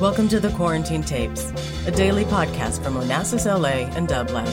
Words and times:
Welcome 0.00 0.28
to 0.28 0.40
the 0.40 0.52
Quarantine 0.56 1.02
Tapes, 1.02 1.50
a 1.86 1.90
daily 1.90 2.24
podcast 2.24 2.82
from 2.82 2.94
Onassis 2.94 3.44
LA 3.44 3.86
and 3.96 4.08
Dublab. 4.08 4.48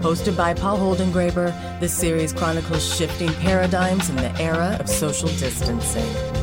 Hosted 0.00 0.36
by 0.36 0.54
Paul 0.54 0.78
Holdengraber, 0.78 1.80
this 1.80 1.92
series 1.92 2.32
chronicles 2.32 2.96
shifting 2.96 3.32
paradigms 3.34 4.08
in 4.10 4.16
the 4.16 4.30
era 4.40 4.76
of 4.78 4.88
social 4.88 5.28
distancing. 5.28 6.35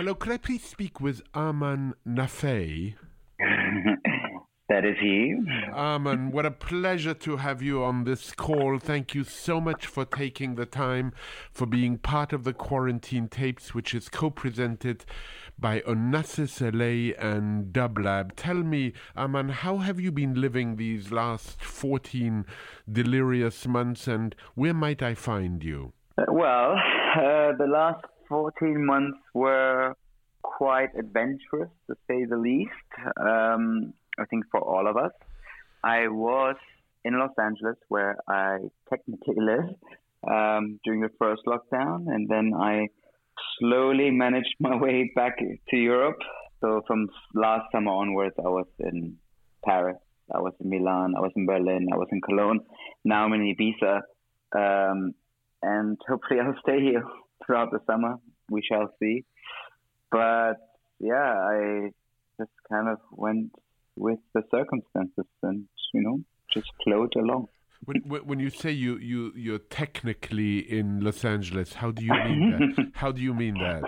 Hello. 0.00 0.14
Could 0.14 0.32
I 0.32 0.38
please 0.38 0.64
speak 0.64 0.98
with 0.98 1.20
Arman 1.34 1.92
Naféei? 2.08 2.94
That 4.70 4.86
is 4.86 4.96
he. 4.98 5.34
Arman, 5.74 6.30
what 6.32 6.46
a 6.46 6.50
pleasure 6.50 7.12
to 7.12 7.36
have 7.36 7.60
you 7.60 7.84
on 7.84 8.04
this 8.04 8.32
call. 8.32 8.78
Thank 8.78 9.14
you 9.14 9.24
so 9.24 9.60
much 9.60 9.84
for 9.84 10.06
taking 10.06 10.54
the 10.54 10.64
time, 10.64 11.12
for 11.52 11.66
being 11.66 11.98
part 11.98 12.32
of 12.32 12.44
the 12.44 12.54
Quarantine 12.54 13.28
Tapes, 13.28 13.74
which 13.74 13.94
is 13.94 14.08
co 14.08 14.30
presented 14.30 15.04
by 15.58 15.80
Onassis 15.80 16.62
LA 16.62 17.12
and 17.22 17.70
Dublab. 17.70 18.30
Tell 18.36 18.62
me, 18.62 18.94
Arman, 19.14 19.50
how 19.50 19.78
have 19.78 20.00
you 20.00 20.10
been 20.10 20.40
living 20.40 20.76
these 20.76 21.12
last 21.12 21.60
14 21.62 22.46
delirious 22.90 23.66
months 23.66 24.06
and 24.06 24.34
where 24.54 24.72
might 24.72 25.02
I 25.02 25.14
find 25.14 25.62
you? 25.62 25.92
Well, 26.16 26.76
uh, 27.16 27.52
the 27.58 27.66
last 27.68 28.04
14 28.30 28.86
months 28.86 29.18
were 29.34 29.94
quite 30.42 30.90
adventurous, 30.96 31.68
to 31.88 31.96
say 32.08 32.24
the 32.24 32.36
least. 32.36 32.70
Um, 33.20 33.92
I 34.18 34.24
think 34.30 34.44
for 34.50 34.60
all 34.60 34.86
of 34.88 34.96
us. 34.96 35.12
I 35.82 36.08
was 36.08 36.56
in 37.04 37.18
Los 37.18 37.32
Angeles, 37.38 37.76
where 37.88 38.16
I 38.28 38.58
technically 38.88 39.36
live, 39.36 39.74
um, 40.30 40.78
during 40.84 41.00
the 41.00 41.10
first 41.18 41.42
lockdown, 41.46 42.06
and 42.06 42.28
then 42.28 42.52
I 42.54 42.88
slowly 43.58 44.10
managed 44.10 44.54
my 44.60 44.76
way 44.76 45.10
back 45.14 45.38
to 45.38 45.76
Europe. 45.76 46.20
So 46.60 46.82
from 46.86 47.08
last 47.34 47.72
summer 47.72 47.92
onwards, 47.92 48.34
I 48.38 48.48
was 48.48 48.66
in 48.78 49.16
Paris, 49.64 49.96
I 50.32 50.38
was 50.38 50.52
in 50.60 50.70
Milan, 50.70 51.14
I 51.16 51.20
was 51.20 51.32
in 51.34 51.46
Berlin, 51.46 51.88
I 51.92 51.96
was 51.96 52.08
in 52.12 52.20
Cologne. 52.20 52.60
Now 53.04 53.24
I'm 53.24 53.32
in 53.32 53.54
Ibiza, 53.54 54.02
um, 54.54 55.14
and 55.62 55.98
hopefully 56.06 56.38
I'll 56.40 56.54
stay 56.62 56.80
here 56.80 57.02
throughout 57.44 57.70
the 57.70 57.80
summer. 57.86 58.16
We 58.50 58.62
shall 58.62 58.92
see. 58.98 59.24
But 60.10 60.54
yeah, 60.98 61.32
I 61.54 61.90
just 62.38 62.50
kind 62.68 62.88
of 62.88 62.98
went 63.12 63.52
with 63.96 64.18
the 64.34 64.42
circumstances 64.50 65.26
and 65.42 65.64
you 65.92 66.02
know 66.02 66.20
just 66.52 66.68
flowed 66.84 67.14
along. 67.16 67.48
When, 67.84 68.02
when 68.26 68.40
you 68.40 68.50
say 68.50 68.72
you, 68.72 68.98
you, 68.98 69.32
you're 69.34 69.58
technically 69.58 70.58
in 70.58 71.00
Los 71.00 71.24
Angeles, 71.24 71.72
how 71.72 71.90
do 71.90 72.04
you 72.04 72.12
mean 72.12 72.50
that? 72.76 72.90
how 72.94 73.10
do 73.10 73.22
you 73.22 73.32
mean 73.32 73.54
that? 73.54 73.82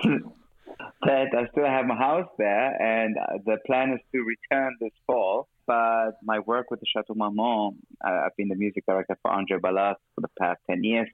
that 1.03 1.27
I 1.37 1.47
still 1.51 1.67
have 1.67 1.85
my 1.85 1.97
house 1.97 2.29
there, 2.39 2.81
and 2.81 3.17
uh, 3.19 3.39
the 3.45 3.59
plan 3.67 3.93
is 3.93 4.01
to 4.13 4.23
return 4.25 4.77
this 4.81 4.93
fall. 5.07 5.49
But 5.67 6.13
my 6.25 6.39
work 6.39 6.71
with 6.71 6.81
the 6.81 6.87
Chateau 6.87 7.15
Marmont, 7.15 7.77
I- 8.03 8.23
I've 8.27 8.37
been 8.37 8.49
the 8.49 8.55
music 8.57 8.85
director 8.87 9.17
for 9.21 9.31
Andre 9.31 9.59
Balazs 9.59 9.97
for 10.15 10.23
the 10.23 10.31
past 10.39 10.61
10 10.71 10.83
years. 10.85 11.09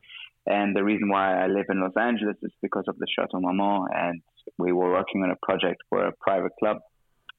And 0.48 0.74
the 0.74 0.82
reason 0.82 1.08
why 1.08 1.42
I 1.42 1.46
live 1.46 1.66
in 1.68 1.80
Los 1.80 1.96
Angeles 1.96 2.36
is 2.42 2.52
because 2.62 2.84
of 2.88 2.98
the 2.98 3.06
Chateau 3.14 3.40
Marmont. 3.40 3.90
And 3.94 4.22
we 4.56 4.72
were 4.72 4.90
working 4.90 5.22
on 5.22 5.30
a 5.30 5.36
project 5.42 5.82
for 5.90 6.06
a 6.06 6.12
private 6.20 6.52
club, 6.58 6.78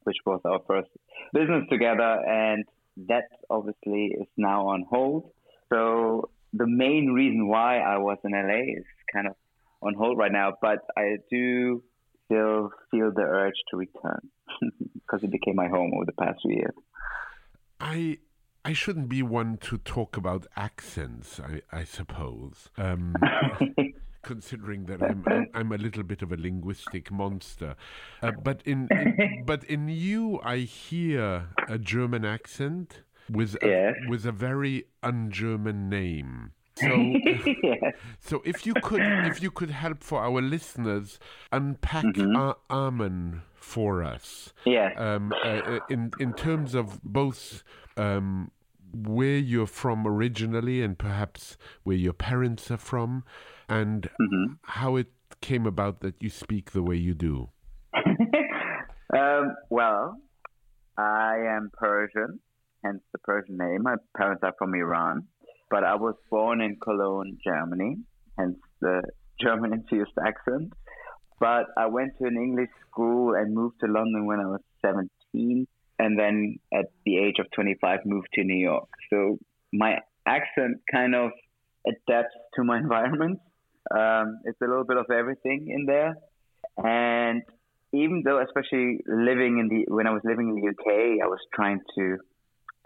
which 0.03 0.17
was 0.25 0.41
our 0.45 0.59
first 0.67 0.89
business 1.33 1.63
together. 1.69 2.19
And 2.27 2.65
that 3.07 3.23
obviously 3.49 4.15
is 4.19 4.27
now 4.37 4.67
on 4.67 4.85
hold. 4.89 5.31
So 5.73 6.29
the 6.53 6.67
main 6.67 7.11
reason 7.13 7.47
why 7.47 7.79
I 7.79 7.97
was 7.97 8.17
in 8.23 8.31
LA 8.31 8.77
is 8.77 8.85
kind 9.11 9.27
of 9.27 9.33
on 9.81 9.95
hold 9.95 10.17
right 10.17 10.31
now. 10.31 10.53
But 10.61 10.79
I 10.95 11.17
do 11.31 11.83
still 12.25 12.71
feel 12.91 13.11
the 13.11 13.23
urge 13.23 13.55
to 13.71 13.77
return 13.77 14.29
because 14.93 15.23
it 15.23 15.31
became 15.31 15.55
my 15.55 15.67
home 15.67 15.93
over 15.95 16.05
the 16.05 16.13
past 16.13 16.39
few 16.43 16.55
years. 16.55 16.75
I 17.79 18.17
I 18.65 18.73
shouldn't 18.73 19.09
be 19.09 19.23
one 19.23 19.57
to 19.57 19.77
talk 19.77 20.17
about 20.17 20.45
accents, 20.55 21.39
I, 21.39 21.61
I 21.71 21.83
suppose. 21.85 22.69
Um, 22.77 23.15
considering 24.21 24.85
that 24.85 25.01
I'm, 25.01 25.23
I'm 25.53 25.71
a 25.71 25.77
little 25.77 26.03
bit 26.03 26.21
of 26.21 26.31
a 26.31 26.35
linguistic 26.37 27.09
monster, 27.09 27.75
uh, 28.21 28.31
but 28.43 28.61
in, 28.65 28.87
in 28.91 29.43
but 29.45 29.63
in 29.63 29.87
you 29.87 30.39
I 30.43 30.57
hear 30.57 31.47
a 31.69 31.77
German 31.79 32.25
accent 32.25 33.03
with 33.31 33.55
a, 33.63 33.67
Yes. 33.67 33.95
with 34.09 34.25
a 34.25 34.31
very 34.33 34.85
un-German 35.03 35.87
name. 35.89 36.51
So 36.81 36.87
yes. 37.63 37.93
so 38.19 38.41
if 38.45 38.65
you 38.65 38.73
could 38.83 39.01
if 39.01 39.41
you 39.43 39.51
could 39.51 39.69
help 39.71 40.03
for 40.03 40.21
our 40.21 40.41
listeners 40.41 41.19
unpack 41.51 42.05
Ar- 42.35 42.57
Armen 42.69 43.41
for 43.55 44.03
us 44.03 44.53
Yes. 44.65 44.93
um, 44.97 45.31
uh, 45.43 45.47
uh, 45.47 45.79
in 45.89 46.11
in 46.19 46.33
terms 46.33 46.73
of 46.75 47.01
both 47.03 47.63
um, 47.97 48.51
where 48.93 49.37
you're 49.37 49.67
from 49.67 50.07
originally 50.07 50.81
and 50.81 50.97
perhaps 50.97 51.57
where 51.83 51.97
your 51.97 52.13
parents 52.13 52.71
are 52.71 52.77
from, 52.77 53.23
and 53.67 54.09
how 54.63 54.95
it 54.95 55.07
came 55.41 55.67
about 55.67 55.99
that 56.01 56.15
you 56.23 56.29
speak 56.29 56.71
the 56.71 56.81
way 56.81 56.95
you 56.95 57.13
do. 57.13 57.49
um, 59.15 59.55
well, 59.69 60.17
I 60.97 61.35
am 61.55 61.69
Persian, 61.73 62.39
hence 62.83 63.01
the 63.11 63.19
Persian 63.19 63.57
name. 63.57 63.83
My 63.83 63.95
parents 64.17 64.41
are 64.43 64.53
from 64.57 64.73
Iran, 64.73 65.27
but 65.69 65.83
I 65.83 65.95
was 65.95 66.15
born 66.29 66.61
in 66.61 66.77
Cologne, 66.81 67.37
Germany, 67.43 67.97
hence 68.37 68.57
the 68.81 69.01
German 69.41 69.73
infused 69.73 70.11
accent. 70.25 70.73
But 71.39 71.67
I 71.77 71.85
went 71.85 72.17
to 72.19 72.25
an 72.25 72.35
English 72.35 72.69
school 72.89 73.33
and 73.35 73.53
moved 73.53 73.79
to 73.79 73.87
London 73.87 74.25
when 74.25 74.39
I 74.39 74.45
was 74.45 74.61
17, 74.81 75.67
and 75.99 76.19
then 76.19 76.57
at 76.73 76.85
the 77.05 77.17
age 77.17 77.35
of 77.39 77.45
25 77.51 77.99
moved 78.05 78.27
to 78.33 78.43
New 78.43 78.61
York. 78.61 78.89
So 79.09 79.37
my 79.71 79.99
accent 80.25 80.77
kind 80.91 81.15
of 81.15 81.31
adapts 81.87 82.35
to 82.55 82.63
my 82.63 82.77
environment. 82.85 83.39
Um, 83.91 84.39
it's 84.43 84.59
a 84.61 84.65
little 84.67 84.83
bit 84.83 84.97
of 84.97 85.05
everything 85.09 85.67
in 85.69 85.85
there, 85.85 86.15
and 86.77 87.41
even 87.91 88.21
though, 88.23 88.39
especially 88.41 88.99
living 89.07 89.57
in 89.57 89.67
the 89.67 89.91
when 89.91 90.05
I 90.05 90.11
was 90.11 90.21
living 90.23 90.49
in 90.49 90.55
the 90.55 90.69
UK, 90.69 91.23
I 91.23 91.27
was 91.27 91.39
trying 91.55 91.79
to 91.97 92.17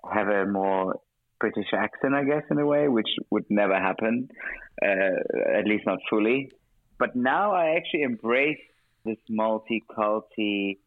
have 0.09 0.27
a 0.27 0.45
more 0.45 0.95
British 1.43 1.73
accent, 1.73 2.13
I 2.15 2.23
guess, 2.23 2.43
in 2.49 2.57
a 2.57 2.65
way, 2.65 2.87
which 2.87 3.11
would 3.29 3.43
never 3.49 3.75
happen, 3.75 4.29
uh, 4.81 5.57
at 5.59 5.65
least 5.65 5.85
not 5.85 5.99
fully. 6.09 6.49
But 6.97 7.17
now 7.17 7.51
I 7.53 7.75
actually 7.75 8.03
embrace 8.03 8.63
this 9.03 9.17
multi-culti, 9.29 10.79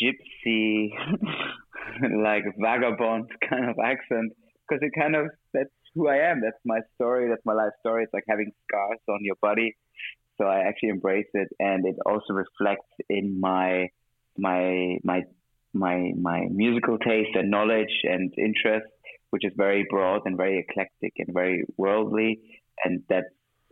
gypsy, 0.00 0.88
like 2.28 2.44
vagabond 2.58 3.26
kind 3.50 3.68
of 3.68 3.76
accent 3.78 4.32
because 4.62 4.80
it 4.80 4.92
kind 4.98 5.14
of 5.16 5.26
that's 5.52 5.68
who 5.94 6.08
I 6.08 6.30
am. 6.30 6.40
That's 6.40 6.62
my 6.64 6.80
story. 6.94 7.28
That's 7.28 7.44
my 7.44 7.52
life 7.52 7.74
story. 7.80 8.04
It's 8.04 8.14
like 8.14 8.24
having 8.26 8.52
scars 8.64 9.00
on 9.06 9.18
your 9.20 9.36
body. 9.42 9.76
So 10.38 10.46
I 10.46 10.60
actually 10.60 10.90
embrace 10.90 11.28
it, 11.34 11.48
and 11.58 11.84
it 11.86 11.96
also 12.06 12.32
reflects 12.32 12.88
in 13.10 13.38
my 13.38 13.88
my 14.38 14.96
my 15.04 15.24
my 15.74 16.12
my 16.18 16.46
musical 16.50 16.96
taste 16.96 17.34
and 17.34 17.50
knowledge 17.50 17.94
and 18.04 18.32
interest, 18.38 18.86
which 19.30 19.44
is 19.44 19.52
very 19.56 19.86
broad 19.88 20.22
and 20.24 20.36
very 20.36 20.58
eclectic 20.58 21.14
and 21.18 21.28
very 21.32 21.64
worldly, 21.76 22.40
and 22.84 23.02
that's 23.08 23.26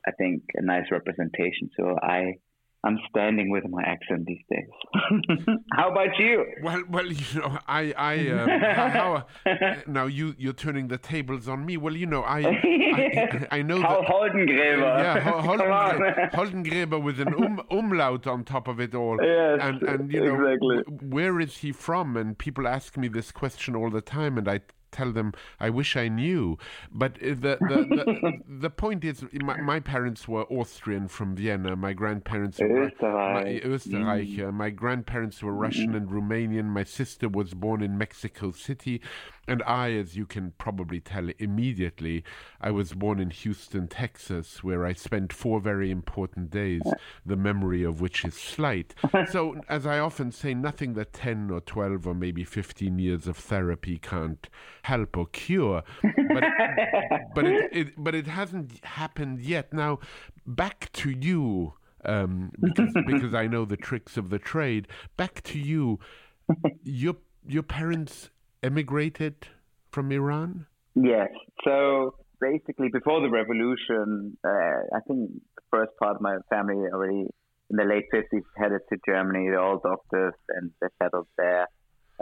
I 0.06 0.12
think 0.12 0.42
a 0.54 0.62
nice 0.62 0.86
representation. 0.90 1.70
So 1.76 1.96
I 2.02 2.34
I'm 2.84 2.98
standing 3.10 3.50
with 3.50 3.64
my 3.68 3.82
accent 3.82 4.26
these 4.26 4.42
days. 4.48 5.56
How 5.72 5.90
about 5.90 6.16
you? 6.16 6.44
Well, 6.62 6.82
well, 6.88 7.06
you 7.06 7.40
know, 7.40 7.58
I, 7.66 7.92
I, 7.96 8.28
um, 8.28 8.48
how, 8.60 9.26
how, 9.44 9.76
now 9.88 10.06
you, 10.06 10.36
you're 10.38 10.52
turning 10.52 10.86
the 10.86 10.96
tables 10.96 11.48
on 11.48 11.66
me. 11.66 11.76
Well, 11.76 11.96
you 11.96 12.06
know, 12.06 12.22
I, 12.22 12.40
I, 12.46 13.46
I 13.50 13.62
know 13.62 13.82
Paul 13.82 14.02
that. 14.02 14.10
Holdengräber. 14.10 14.98
Yeah, 15.02 15.20
Ho-. 15.20 15.40
Holdengräber, 15.42 16.30
Holdengräber 16.32 17.02
with 17.02 17.18
an 17.18 17.34
um, 17.34 17.62
umlaut 17.70 18.28
on 18.28 18.44
top 18.44 18.68
of 18.68 18.78
it 18.78 18.94
all. 18.94 19.18
Yes, 19.20 19.58
and 19.60 19.82
and 19.82 20.12
you 20.12 20.24
know, 20.24 20.46
exactly. 20.46 21.08
where 21.08 21.40
is 21.40 21.56
he 21.58 21.72
from? 21.72 22.16
And 22.16 22.38
people 22.38 22.68
ask 22.68 22.96
me 22.96 23.08
this 23.08 23.32
question 23.32 23.74
all 23.74 23.90
the 23.90 24.00
time, 24.00 24.38
and 24.38 24.48
I 24.48 24.60
tell 24.90 25.12
them 25.12 25.32
I 25.60 25.70
wish 25.70 25.96
I 25.96 26.08
knew. 26.08 26.58
But 26.92 27.16
uh, 27.22 27.28
the 27.34 27.58
the, 27.60 27.86
the, 27.88 28.32
the 28.48 28.70
point 28.70 29.04
is, 29.04 29.24
my, 29.32 29.60
my 29.60 29.80
parents 29.80 30.26
were 30.28 30.44
Austrian 30.44 31.08
from 31.08 31.36
Vienna. 31.36 31.76
My 31.76 31.92
grandparents 31.92 32.58
were 32.60 32.68
my, 32.68 32.90
Österreich. 32.90 33.64
Österreich. 33.64 34.48
uh, 34.48 34.52
My 34.52 34.70
grandparents 34.70 35.42
were 35.42 35.52
Russian 35.54 35.94
and 35.94 36.08
Romanian. 36.08 36.66
My 36.66 36.84
sister 36.84 37.28
was 37.28 37.54
born 37.54 37.82
in 37.82 37.96
Mexico 37.98 38.52
City. 38.52 39.00
And 39.48 39.62
I, 39.62 39.92
as 39.92 40.16
you 40.16 40.26
can 40.26 40.52
probably 40.58 41.00
tell 41.00 41.28
immediately, 41.38 42.22
I 42.60 42.70
was 42.70 42.92
born 42.92 43.18
in 43.18 43.30
Houston, 43.30 43.88
Texas, 43.88 44.62
where 44.62 44.84
I 44.84 44.92
spent 44.92 45.32
four 45.32 45.60
very 45.60 45.90
important 45.90 46.50
days, 46.50 46.82
the 47.24 47.36
memory 47.36 47.82
of 47.82 48.00
which 48.00 48.24
is 48.24 48.34
slight. 48.34 48.94
so, 49.30 49.56
as 49.68 49.86
I 49.86 49.98
often 49.98 50.32
say, 50.32 50.54
nothing 50.54 50.94
that 50.94 51.12
10 51.14 51.50
or 51.50 51.60
12 51.60 52.06
or 52.06 52.14
maybe 52.14 52.44
15 52.44 52.98
years 52.98 53.26
of 53.26 53.36
therapy 53.36 53.98
can't 53.98 54.48
help 54.82 55.16
or 55.16 55.26
cure. 55.26 55.82
But, 56.02 56.44
but, 57.34 57.46
it, 57.46 57.70
it, 57.72 57.88
but 57.96 58.14
it 58.14 58.26
hasn't 58.26 58.84
happened 58.84 59.40
yet. 59.40 59.72
Now, 59.72 60.00
back 60.46 60.92
to 60.92 61.10
you. 61.10 61.74
Um, 62.04 62.52
because, 62.60 62.94
because 63.06 63.34
I 63.34 63.46
know 63.46 63.64
the 63.64 63.76
tricks 63.76 64.16
of 64.16 64.30
the 64.30 64.38
trade. 64.38 64.88
Back 65.16 65.42
to 65.44 65.58
you. 65.58 65.98
Your 66.82 67.16
your 67.46 67.62
parents 67.62 68.30
emigrated 68.62 69.48
from 69.90 70.12
Iran? 70.12 70.66
Yes. 70.94 71.28
So 71.64 72.14
basically, 72.40 72.88
before 72.92 73.20
the 73.20 73.30
revolution, 73.30 74.36
uh, 74.44 74.96
I 74.96 75.00
think 75.06 75.30
the 75.56 75.62
first 75.70 75.92
part 75.98 76.16
of 76.16 76.22
my 76.22 76.38
family 76.50 76.76
already 76.92 77.28
in 77.70 77.76
the 77.76 77.84
late 77.84 78.04
50s 78.12 78.42
headed 78.56 78.80
to 78.90 78.98
Germany. 79.06 79.48
They're 79.48 79.60
all 79.60 79.78
doctors 79.78 80.34
and 80.48 80.70
they 80.80 80.88
settled 81.02 81.26
there. 81.36 81.66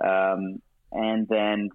Um, 0.02 0.60
and 0.92 1.26
then 1.28 1.68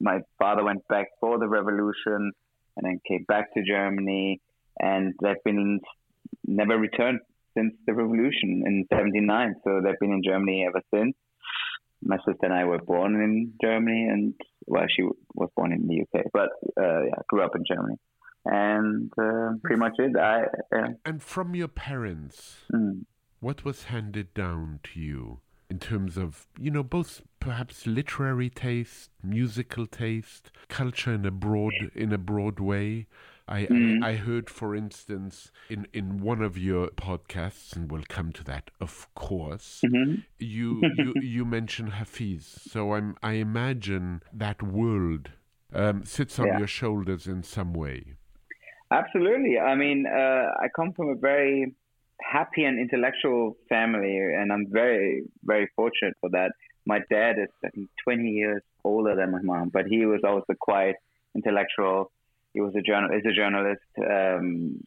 my 0.00 0.20
father 0.38 0.64
went 0.64 0.86
back 0.88 1.06
for 1.20 1.38
the 1.38 1.48
revolution 1.48 2.32
and 2.76 2.82
then 2.82 3.00
came 3.06 3.24
back 3.28 3.52
to 3.54 3.62
Germany. 3.62 4.40
And 4.78 5.14
they've 5.22 5.42
been 5.44 5.80
never 6.46 6.78
returned 6.78 7.20
since 7.56 7.74
the 7.86 7.94
revolution 7.94 8.62
in 8.66 8.86
79. 8.92 9.54
So 9.64 9.80
they've 9.82 9.98
been 10.00 10.12
in 10.12 10.22
Germany 10.22 10.66
ever 10.68 10.82
since 10.94 11.14
my 12.02 12.16
sister 12.18 12.38
and 12.42 12.52
I 12.52 12.64
were 12.64 12.78
born 12.78 13.14
in 13.14 13.52
Germany, 13.60 14.08
and 14.10 14.34
well, 14.66 14.84
she 14.88 15.02
was 15.34 15.50
born 15.56 15.72
in 15.72 15.86
the 15.86 16.02
UK, 16.02 16.26
but 16.32 16.50
uh, 16.80 17.02
yeah, 17.04 17.22
grew 17.28 17.42
up 17.42 17.56
in 17.56 17.64
Germany, 17.66 17.96
and 18.44 19.12
uh, 19.18 19.52
pretty 19.62 19.78
much 19.78 19.94
it. 19.98 20.16
I 20.16 20.42
uh, 20.74 20.88
and 21.04 21.22
from 21.22 21.54
your 21.54 21.68
parents, 21.68 22.56
mm. 22.72 23.04
what 23.40 23.64
was 23.64 23.84
handed 23.84 24.34
down 24.34 24.80
to 24.84 25.00
you 25.00 25.40
in 25.68 25.78
terms 25.78 26.16
of 26.16 26.46
you 26.58 26.70
know 26.70 26.82
both 26.82 27.22
perhaps 27.40 27.86
literary 27.86 28.50
taste, 28.50 29.10
musical 29.22 29.86
taste, 29.86 30.50
culture 30.68 31.14
in 31.14 31.24
a 31.24 31.30
broad 31.30 31.72
in 31.94 32.12
a 32.12 32.18
broad 32.18 32.60
way? 32.60 33.06
I, 33.48 33.66
mm. 33.66 34.02
I, 34.02 34.10
I 34.10 34.16
heard, 34.16 34.50
for 34.50 34.74
instance, 34.74 35.52
in 35.68 35.86
in 35.92 36.20
one 36.20 36.42
of 36.42 36.58
your 36.58 36.88
podcasts, 36.88 37.76
and 37.76 37.90
we'll 37.90 38.08
come 38.08 38.32
to 38.32 38.44
that, 38.44 38.70
of 38.80 39.06
course. 39.14 39.82
Mm-hmm. 39.84 40.20
You 40.38 40.82
you 40.96 41.14
you 41.20 41.44
mention 41.44 41.88
Hafiz, 41.88 42.44
so 42.70 42.94
I'm 42.94 43.16
I 43.22 43.34
imagine 43.34 44.22
that 44.32 44.62
world 44.62 45.30
um, 45.72 46.04
sits 46.04 46.38
on 46.38 46.48
yeah. 46.48 46.58
your 46.58 46.66
shoulders 46.66 47.26
in 47.26 47.42
some 47.42 47.72
way. 47.72 48.16
Absolutely. 48.90 49.58
I 49.58 49.74
mean, 49.74 50.06
uh, 50.06 50.50
I 50.60 50.68
come 50.74 50.92
from 50.92 51.08
a 51.10 51.16
very 51.16 51.74
happy 52.20 52.64
and 52.64 52.80
intellectual 52.80 53.56
family, 53.68 54.16
and 54.18 54.52
I'm 54.52 54.66
very 54.70 55.22
very 55.44 55.68
fortunate 55.76 56.14
for 56.20 56.30
that. 56.30 56.50
My 56.84 57.00
dad 57.10 57.38
is 57.38 57.48
I 57.64 57.68
think 57.68 57.90
20 58.02 58.28
years 58.28 58.62
older 58.82 59.14
than 59.14 59.30
my 59.30 59.42
mom, 59.42 59.68
but 59.68 59.86
he 59.86 60.04
was 60.04 60.20
always 60.24 60.44
a 60.48 60.54
quiet 60.56 60.96
intellectual 61.34 62.10
he 62.56 62.62
was 62.62 62.74
a 62.74 62.80
journal 62.80 63.10
is 63.12 63.24
a 63.26 63.34
journalist 63.34 63.82
um, 64.00 64.80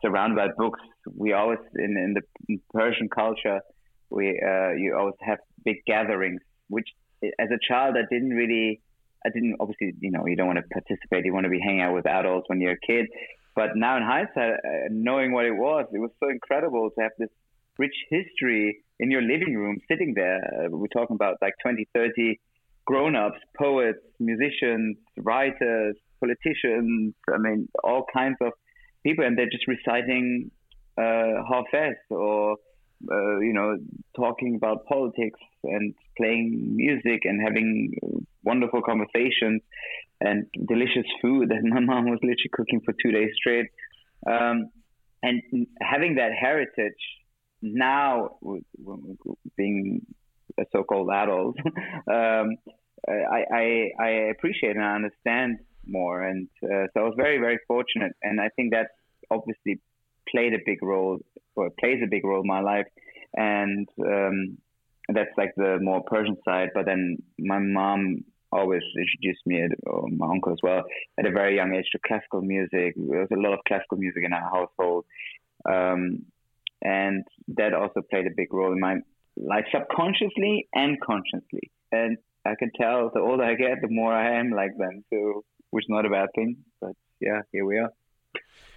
surrounded 0.00 0.36
by 0.36 0.48
books. 0.56 0.80
We 1.14 1.34
always 1.34 1.58
in, 1.74 1.92
in 2.04 2.14
the 2.14 2.58
Persian 2.72 3.10
culture 3.10 3.60
we 4.08 4.40
uh, 4.40 4.70
you 4.70 4.96
always 4.98 5.20
have 5.20 5.38
big 5.62 5.84
gatherings, 5.86 6.40
which 6.68 6.88
as 7.22 7.48
a 7.50 7.58
child 7.68 7.96
I 7.98 8.06
didn't 8.10 8.30
really 8.30 8.80
I 9.26 9.28
didn't 9.28 9.56
obviously 9.60 9.92
you 10.00 10.10
know 10.10 10.26
you 10.26 10.36
don't 10.36 10.46
want 10.46 10.58
to 10.58 10.68
participate. 10.72 11.26
You 11.26 11.34
want 11.34 11.44
to 11.44 11.50
be 11.50 11.60
hanging 11.60 11.82
out 11.82 11.94
with 11.94 12.06
adults 12.06 12.48
when 12.48 12.62
you're 12.62 12.78
a 12.80 12.86
kid. 12.86 13.06
But 13.54 13.70
now 13.74 13.98
in 13.98 14.02
hindsight, 14.02 14.52
uh, 14.52 14.88
knowing 14.90 15.32
what 15.32 15.44
it 15.44 15.56
was, 15.56 15.84
it 15.92 15.98
was 15.98 16.12
so 16.22 16.30
incredible 16.30 16.90
to 16.90 17.02
have 17.02 17.12
this 17.18 17.30
rich 17.78 17.96
history 18.08 18.82
in 18.98 19.10
your 19.10 19.22
living 19.22 19.54
room 19.54 19.78
sitting 19.88 20.14
there. 20.14 20.40
Uh, 20.44 20.68
we're 20.70 20.86
talking 20.88 21.16
about 21.16 21.36
like 21.42 21.54
20, 21.62 21.86
30 21.94 22.40
grown-ups, 22.86 23.38
poets, 23.58 23.98
musicians, 24.20 24.96
writers, 25.18 25.96
politicians, 26.20 27.14
I 27.32 27.38
mean, 27.38 27.68
all 27.82 28.04
kinds 28.12 28.36
of 28.40 28.52
people, 29.04 29.24
and 29.24 29.38
they're 29.38 29.50
just 29.50 29.66
reciting 29.68 30.50
uh, 30.98 31.42
Hafez 31.50 31.94
or, 32.10 32.56
uh, 33.10 33.38
you 33.38 33.52
know, 33.52 33.76
talking 34.16 34.56
about 34.56 34.86
politics 34.86 35.40
and 35.64 35.94
playing 36.16 36.76
music 36.76 37.22
and 37.24 37.40
having 37.42 37.92
wonderful 38.44 38.80
conversations 38.82 39.60
and 40.20 40.46
delicious 40.66 41.06
food 41.20 41.48
that 41.50 41.62
my 41.62 41.80
mom 41.80 42.06
was 42.06 42.18
literally 42.22 42.50
cooking 42.52 42.80
for 42.84 42.94
two 43.02 43.12
days 43.12 43.30
straight. 43.36 43.66
Um, 44.26 44.70
and 45.22 45.42
having 45.80 46.16
that 46.16 46.30
heritage 46.38 46.94
now, 47.62 48.38
being 49.56 50.06
a 50.58 50.64
so-called 50.72 51.10
adult, 51.10 51.56
um, 52.10 52.56
I, 53.08 53.44
I, 53.52 53.90
I 53.98 54.08
appreciate 54.30 54.76
and 54.76 54.84
I 54.84 54.94
understand 54.94 55.58
more. 55.86 56.22
And 56.22 56.48
uh, 56.62 56.86
so 56.92 57.00
I 57.00 57.02
was 57.02 57.14
very, 57.16 57.38
very 57.38 57.58
fortunate. 57.66 58.12
And 58.22 58.40
I 58.40 58.48
think 58.56 58.72
that 58.72 58.88
obviously 59.30 59.80
played 60.28 60.54
a 60.54 60.58
big 60.64 60.82
role, 60.82 61.18
or 61.54 61.70
plays 61.78 62.00
a 62.02 62.08
big 62.08 62.24
role 62.24 62.42
in 62.42 62.46
my 62.46 62.60
life. 62.60 62.86
And 63.34 63.88
um, 64.00 64.58
that's 65.08 65.30
like 65.36 65.54
the 65.56 65.78
more 65.80 66.02
Persian 66.02 66.36
side. 66.44 66.70
But 66.74 66.86
then 66.86 67.18
my 67.38 67.58
mom 67.58 68.24
always 68.52 68.82
introduced 68.96 69.46
me, 69.46 69.62
or 69.86 70.08
my 70.08 70.26
uncle 70.28 70.52
as 70.52 70.58
well, 70.62 70.82
at 71.18 71.26
a 71.26 71.30
very 71.30 71.56
young 71.56 71.74
age 71.74 71.86
to 71.92 71.98
classical 72.06 72.42
music. 72.42 72.94
There 72.96 73.20
was 73.20 73.28
a 73.32 73.40
lot 73.40 73.52
of 73.52 73.60
classical 73.66 73.98
music 73.98 74.22
in 74.24 74.32
our 74.32 74.50
household. 74.50 75.04
Um, 75.68 76.26
and 76.82 77.24
that 77.56 77.74
also 77.74 78.02
played 78.08 78.26
a 78.26 78.36
big 78.36 78.52
role 78.52 78.72
in 78.72 78.80
my 78.80 78.96
life 79.36 79.64
subconsciously 79.72 80.68
and 80.74 81.00
consciously. 81.00 81.70
And 81.92 82.18
I 82.44 82.54
can 82.58 82.70
tell 82.80 83.10
the 83.12 83.20
older 83.20 83.44
I 83.44 83.54
get, 83.54 83.80
the 83.82 83.88
more 83.90 84.12
I 84.12 84.38
am 84.38 84.50
like 84.50 84.76
them. 84.78 85.04
So 85.10 85.44
which 85.70 85.84
is 85.84 85.88
not 85.88 86.06
a 86.06 86.10
bad 86.10 86.28
thing. 86.34 86.56
But 86.80 86.92
yeah, 87.20 87.42
here 87.52 87.64
we 87.64 87.78
are. 87.78 87.90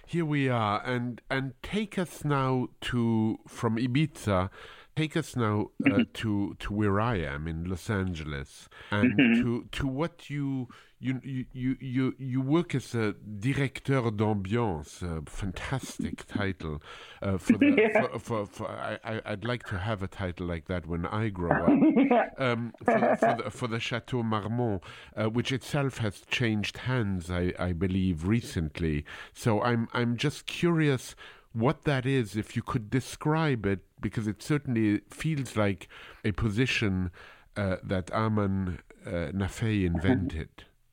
Here 0.06 0.24
we 0.24 0.48
are, 0.48 0.82
and 0.84 1.20
and 1.30 1.54
take 1.62 1.98
us 1.98 2.24
now 2.24 2.68
to 2.82 3.38
from 3.46 3.76
Ibiza. 3.76 4.50
Take 4.96 5.16
us 5.16 5.36
now 5.36 5.70
uh, 5.90 6.04
to 6.14 6.56
to 6.58 6.72
where 6.74 7.00
I 7.00 7.16
am 7.18 7.46
in 7.46 7.64
Los 7.64 7.88
Angeles, 7.88 8.68
and 8.90 9.18
mm-hmm. 9.18 9.42
to 9.42 9.64
to 9.72 9.86
what 9.86 10.28
you 10.28 10.68
you 11.00 11.46
you 11.52 11.76
you 11.80 12.14
you 12.18 12.40
work 12.42 12.74
as 12.74 12.94
a 12.94 13.14
directeur 13.14 14.10
d'ambiance, 14.10 15.02
a 15.02 15.22
fantastic 15.26 16.26
title. 16.26 16.82
Uh, 17.22 17.38
for, 17.38 17.56
the, 17.56 17.66
yeah. 17.78 18.02
for, 18.02 18.18
for, 18.18 18.46
for, 18.46 18.68
I, 18.68 19.20
I'd 19.24 19.44
like 19.44 19.64
to 19.68 19.78
have 19.78 20.02
a 20.02 20.08
title 20.08 20.46
like 20.46 20.66
that 20.66 20.86
when 20.86 21.06
I 21.06 21.30
grow 21.30 21.50
up. 21.50 22.32
um, 22.38 22.74
for, 22.84 23.16
for, 23.16 23.36
the, 23.42 23.50
for 23.50 23.66
the 23.68 23.80
Chateau 23.80 24.22
Marmont, 24.22 24.82
uh, 25.16 25.30
which 25.30 25.52
itself 25.52 25.98
has 25.98 26.20
changed 26.30 26.78
hands, 26.78 27.30
I, 27.30 27.54
I 27.58 27.72
believe, 27.72 28.26
recently. 28.26 29.04
So 29.32 29.62
I'm 29.62 29.88
I'm 29.94 30.16
just 30.16 30.46
curious 30.46 31.14
what 31.52 31.84
that 31.84 32.06
is, 32.06 32.36
if 32.36 32.56
you 32.56 32.62
could 32.62 32.90
describe 32.90 33.66
it, 33.66 33.80
because 34.00 34.26
it 34.26 34.42
certainly 34.42 35.00
feels 35.10 35.56
like 35.56 35.88
a 36.24 36.32
position 36.32 37.10
uh, 37.56 37.76
that 37.82 38.06
Arman 38.06 38.78
uh, 39.06 39.32
Naféei 39.32 39.84
invented. 39.84 40.48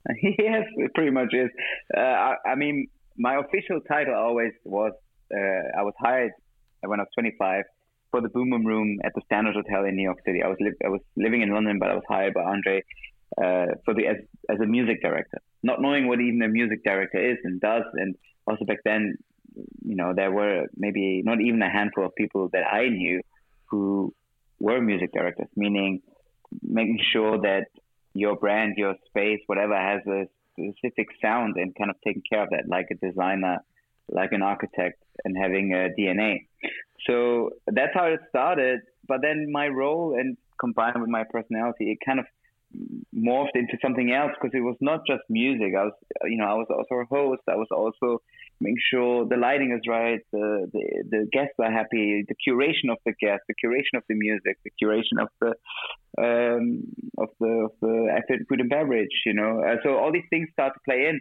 yes, 0.22 0.66
it 0.78 0.94
pretty 0.96 1.12
much 1.12 1.34
is. 1.34 1.50
Uh, 1.96 2.00
I, 2.00 2.36
I, 2.46 2.56
mean, 2.56 2.88
my 3.18 3.38
official 3.38 3.82
title 3.88 4.16
always 4.16 4.54
was 4.64 4.94
uh, 5.34 5.80
I 5.80 5.84
was 5.84 5.94
hired 6.00 6.32
when 6.82 7.00
I 7.00 7.04
was 7.04 7.10
25 7.16 7.64
for 8.12 8.22
the 8.22 8.30
Boom 8.30 8.52
Boom 8.52 8.66
Room 8.66 9.00
at 9.04 9.14
the 9.14 9.22
Standard 9.26 9.56
Hotel 9.56 9.86
in 9.86 9.96
New 9.96 10.04
York 10.04 10.20
City. 10.26 10.42
I 10.44 10.48
was 10.48 10.58
li- 10.60 10.80
I 10.84 10.90
was 10.90 11.02
living 11.16 11.42
in 11.42 11.54
London, 11.54 11.78
but 11.80 11.90
I 11.90 11.96
was 11.96 12.04
hired 12.08 12.34
by 12.34 12.44
Andre 12.44 12.84
uh, 13.38 13.66
for 13.84 13.94
the 13.94 14.08
as 14.08 14.18
as 14.50 14.60
a 14.62 14.66
music 14.66 15.02
director, 15.02 15.40
not 15.64 15.82
knowing 15.82 16.08
what 16.08 16.22
even 16.22 16.42
a 16.42 16.48
music 16.48 16.84
director 16.84 17.20
is 17.20 17.38
and 17.44 17.60
does. 17.60 17.84
And 17.94 18.16
also 18.48 18.66
back 18.66 18.80
then, 18.86 19.18
you 19.88 19.96
know, 19.96 20.14
there 20.14 20.32
were 20.32 20.66
maybe 20.76 21.22
not 21.24 21.40
even 21.40 21.62
a 21.62 21.70
handful 21.70 22.06
of 22.06 22.14
people 22.16 22.50
that 22.52 22.64
I 22.72 22.90
knew 22.90 23.22
who 23.70 24.14
were 24.60 24.82
music 24.82 25.14
directors, 25.14 25.48
meaning 25.56 26.02
making 26.62 27.00
sure 27.14 27.40
that 27.42 27.68
your 28.14 28.36
brand, 28.36 28.74
your 28.78 28.96
space, 29.08 29.40
whatever 29.48 29.76
has 29.76 30.02
a 30.08 30.28
specific 30.52 31.08
sound 31.22 31.56
and 31.56 31.74
kind 31.76 31.90
of 31.90 31.96
taking 32.06 32.24
care 32.30 32.44
of 32.44 32.50
that, 32.50 32.68
like 32.68 32.88
a 32.92 32.96
designer, 32.96 33.58
like 34.10 34.32
an 34.34 34.42
architect, 34.42 35.02
and 35.24 35.38
having 35.38 35.74
a 35.74 35.90
DNA. 35.98 36.48
So 37.08 37.52
that's 37.68 37.94
how 37.94 38.06
it 38.06 38.20
started. 38.30 38.82
But 39.08 39.22
then 39.22 39.52
my 39.52 39.68
role 39.68 40.16
and 40.20 40.36
combined 40.60 41.00
with 41.00 41.10
my 41.10 41.24
personality, 41.30 41.92
it 41.92 42.00
kind 42.06 42.20
of 42.20 42.26
morphed 43.16 43.56
into 43.56 43.78
something 43.82 44.12
else 44.12 44.32
because 44.34 44.54
it 44.54 44.62
was 44.62 44.76
not 44.82 45.02
just 45.08 45.22
music. 45.30 45.74
I 45.78 45.86
was, 45.86 45.94
you 46.26 46.38
know, 46.38 46.46
I 46.46 46.56
was 46.56 46.68
also 46.70 46.96
a 46.96 47.06
host. 47.06 47.42
I 47.48 47.56
was 47.56 47.68
also 47.72 48.22
make 48.60 48.76
sure 48.92 49.26
the 49.28 49.38
lighting 49.38 49.72
is 49.72 49.88
right, 49.88 50.20
the, 50.32 50.70
the, 50.74 51.04
the 51.10 51.28
guests 51.32 51.56
are 51.60 51.72
happy, 51.72 52.26
the 52.28 52.36
curation 52.36 52.92
of 52.92 52.98
the 53.06 53.14
guests, 53.20 53.46
the 53.48 53.56
curation 53.56 53.98
of 53.98 54.04
the 54.10 54.16
music, 54.16 54.58
the 54.64 54.72
curation 54.82 55.22
of 55.22 55.30
the 55.40 55.54
um, 56.20 56.84
of 57.18 57.30
the 57.40 57.70
of 57.70 57.72
the 57.82 58.46
food 58.50 58.62
and 58.62 58.70
beverage. 58.70 59.16
You 59.26 59.34
know, 59.34 59.62
uh, 59.64 59.76
so 59.84 59.98
all 59.98 60.12
these 60.12 60.30
things 60.30 60.50
start 60.54 60.74
to 60.74 60.80
play 60.86 61.08
in. 61.08 61.20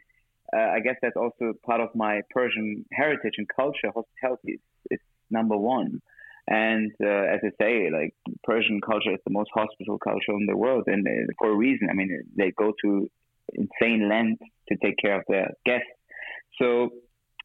Uh, 0.56 0.70
I 0.76 0.80
guess 0.80 0.94
that's 1.02 1.16
also 1.16 1.52
part 1.64 1.80
of 1.80 1.88
my 1.94 2.20
Persian 2.30 2.84
heritage 2.92 3.34
and 3.36 3.48
culture. 3.48 3.90
Hospitality 3.94 4.52
is, 4.52 4.60
is 4.92 5.00
number 5.30 5.56
one. 5.56 6.00
And 6.48 6.92
uh, 7.02 7.34
as 7.34 7.40
I 7.44 7.50
say, 7.60 7.90
like 7.90 8.14
Persian 8.44 8.80
culture 8.80 9.12
is 9.12 9.20
the 9.26 9.32
most 9.32 9.50
hospitable 9.52 9.98
culture 9.98 10.32
in 10.32 10.46
the 10.46 10.56
world, 10.56 10.84
and 10.86 11.06
uh, 11.06 11.32
for 11.38 11.50
a 11.50 11.56
reason. 11.56 11.88
I 11.90 11.94
mean, 11.94 12.22
they 12.36 12.52
go 12.52 12.72
to 12.84 13.10
insane 13.52 14.08
lengths 14.08 14.44
to 14.68 14.76
take 14.76 14.96
care 14.98 15.16
of 15.18 15.24
their 15.28 15.50
guests. 15.64 15.88
So 16.60 16.90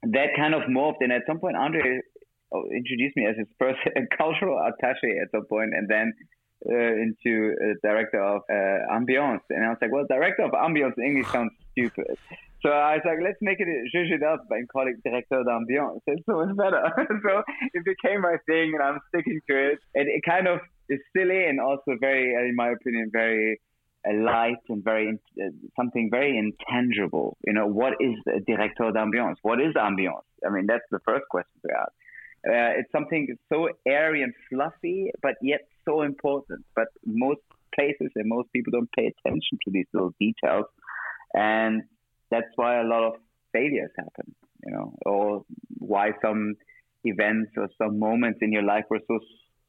that 0.03 0.29
kind 0.35 0.53
of 0.53 0.63
morphed, 0.63 1.01
and 1.01 1.11
at 1.11 1.23
some 1.27 1.39
point, 1.39 1.55
Andre 1.55 2.01
uh, 2.53 2.63
introduced 2.75 3.15
me 3.15 3.25
as 3.25 3.37
his 3.37 3.47
first 3.59 3.79
cultural 4.17 4.57
attaché 4.57 5.21
at 5.21 5.31
some 5.31 5.45
point, 5.45 5.73
and 5.73 5.87
then 5.87 6.13
uh, 6.69 6.93
into 7.03 7.55
director 7.81 8.21
of 8.21 8.41
uh, 8.49 8.93
ambiance. 8.93 9.41
And 9.49 9.65
I 9.65 9.69
was 9.69 9.77
like, 9.81 9.91
well, 9.91 10.05
director 10.07 10.43
of 10.43 10.51
ambiance 10.51 10.97
in 10.97 11.05
English 11.05 11.27
sounds 11.31 11.51
stupid. 11.71 12.17
So 12.61 12.69
I 12.69 12.95
was 12.95 13.01
like, 13.05 13.17
let's 13.23 13.41
make 13.41 13.59
it 13.59 13.67
Juge 13.91 14.21
up 14.21 14.45
and 14.51 14.69
call 14.69 14.87
it 14.87 15.01
directeur 15.03 15.43
d'ambiance. 15.43 16.01
It's 16.07 16.25
so 16.27 16.45
much 16.45 16.55
better. 16.55 16.83
so 17.25 17.41
it 17.73 17.83
became 17.83 18.21
my 18.21 18.37
thing, 18.45 18.73
and 18.75 18.83
I'm 18.83 18.99
sticking 19.09 19.41
to 19.49 19.71
it. 19.71 19.79
And 19.95 20.07
it 20.07 20.21
kind 20.27 20.47
of 20.47 20.59
is 20.89 20.99
silly 21.15 21.45
and 21.45 21.59
also 21.59 21.97
very, 21.99 22.33
in 22.49 22.55
my 22.55 22.69
opinion, 22.69 23.09
very 23.11 23.59
uh, 24.07 24.13
light 24.13 24.63
and 24.69 24.83
very 24.83 25.19
uh, 25.39 25.49
something 25.75 26.09
very 26.09 26.37
intangible. 26.37 27.37
You 27.45 27.53
know, 27.53 27.67
what 27.67 27.93
is 27.99 28.15
directeur 28.47 28.91
d'ambiance? 28.91 29.39
What 29.41 29.61
is 29.61 29.73
ambiance? 29.75 30.29
I 30.45 30.49
mean, 30.49 30.65
that's 30.67 30.85
the 30.91 30.99
first 31.05 31.25
question 31.29 31.59
to 31.65 31.73
ask. 31.77 31.91
Uh, 32.43 32.79
it's 32.79 32.91
something 32.91 33.27
so 33.49 33.69
airy 33.87 34.23
and 34.23 34.33
fluffy, 34.49 35.11
but 35.21 35.35
yet 35.43 35.61
so 35.85 36.01
important. 36.01 36.65
But 36.75 36.87
most 37.05 37.41
places 37.75 38.11
and 38.15 38.27
most 38.27 38.51
people 38.51 38.71
don't 38.71 38.91
pay 38.97 39.13
attention 39.13 39.59
to 39.65 39.71
these 39.71 39.85
little 39.93 40.13
details, 40.19 40.65
and 41.33 41.83
that's 42.31 42.51
why 42.55 42.81
a 42.81 42.83
lot 42.83 43.03
of 43.03 43.13
failures 43.53 43.91
happen. 43.95 44.33
You 44.65 44.71
know, 44.71 44.95
or 45.05 45.45
why 45.77 46.11
some 46.23 46.55
events 47.03 47.51
or 47.57 47.67
some 47.77 47.99
moments 47.99 48.39
in 48.41 48.51
your 48.51 48.63
life 48.63 48.85
were 48.89 49.01
so 49.07 49.19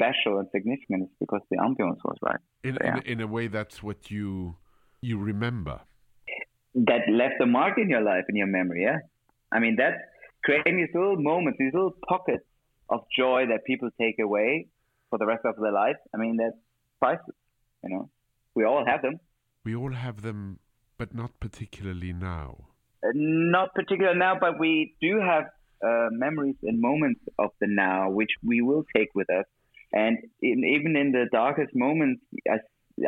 special 0.03 0.39
and 0.39 0.49
significant 0.53 1.05
is 1.05 1.09
because 1.21 1.41
the 1.51 1.59
ambience 1.59 1.99
was 2.05 2.17
right. 2.23 2.41
In, 2.65 2.75
so, 2.75 2.79
yeah. 2.83 2.97
in, 2.97 3.03
in 3.13 3.21
a 3.21 3.27
way, 3.27 3.47
that's 3.49 3.83
what 3.83 4.11
you 4.11 4.57
you 5.01 5.19
remember. 5.19 5.81
That 6.75 7.03
left 7.11 7.41
a 7.43 7.47
mark 7.47 7.79
in 7.79 7.89
your 7.91 8.03
life, 8.03 8.25
in 8.29 8.37
your 8.37 8.47
memory. 8.47 8.85
Yeah, 8.85 8.99
I 9.53 9.61
mean 9.61 9.77
that's 9.77 10.01
creating 10.45 10.77
these 10.77 10.95
little 10.95 11.17
moments, 11.17 11.59
these 11.59 11.75
little 11.75 11.95
pockets 12.09 12.45
of 12.89 13.01
joy 13.17 13.45
that 13.49 13.65
people 13.67 13.91
take 14.01 14.17
away 14.23 14.69
for 15.11 15.19
the 15.19 15.27
rest 15.27 15.45
of 15.45 15.55
their 15.57 15.73
life. 15.73 15.97
I 16.15 16.19
mean 16.19 16.37
that's 16.37 16.57
priceless. 17.01 17.37
You 17.85 17.91
know, 17.91 18.11
we 18.55 18.65
all 18.65 18.85
have 18.87 19.03
them. 19.03 19.19
We 19.65 19.77
all 19.77 19.93
have 19.93 20.23
them, 20.23 20.59
but 20.99 21.15
not 21.15 21.39
particularly 21.41 22.13
now. 22.13 22.69
Uh, 23.05 23.11
not 23.15 23.75
particularly 23.75 24.19
now, 24.19 24.37
but 24.41 24.59
we 24.59 24.95
do 25.01 25.21
have 25.21 25.45
uh, 25.85 26.09
memories 26.13 26.57
and 26.63 26.81
moments 26.81 27.21
of 27.39 27.51
the 27.61 27.67
now, 27.69 28.11
which 28.11 28.31
we 28.43 28.63
will 28.63 28.85
take 28.97 29.09
with 29.15 29.29
us 29.31 29.45
and 29.93 30.19
in, 30.41 30.65
even 30.65 30.97
in 30.97 31.13
the 31.13 31.27
darkest 31.33 31.75
moments, 31.75 32.23
I, 32.49 32.59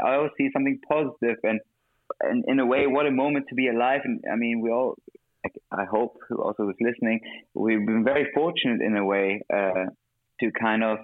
I 0.03 0.17
always 0.17 0.33
see 0.37 0.51
something 0.53 0.81
positive 0.89 1.37
and, 1.43 1.61
and 2.21 2.45
in 2.47 2.61
a 2.61 2.67
way, 2.67 2.87
what 2.87 3.07
a 3.07 3.11
moment 3.11 3.47
to 3.49 3.55
be 3.55 3.69
alive. 3.69 4.03
And 4.05 4.23
I 4.31 4.37
mean, 4.37 4.61
we 4.61 4.71
all, 4.71 4.97
I 5.71 5.85
hope 5.85 6.19
who 6.29 6.37
also 6.43 6.65
was 6.65 6.77
listening, 6.81 7.21
we've 7.55 7.85
been 7.87 8.05
very 8.05 8.31
fortunate 8.35 8.81
in 8.81 8.97
a 8.97 9.05
way 9.05 9.43
uh, 9.53 9.87
to 10.41 10.51
kind 10.53 10.85
of, 10.85 10.99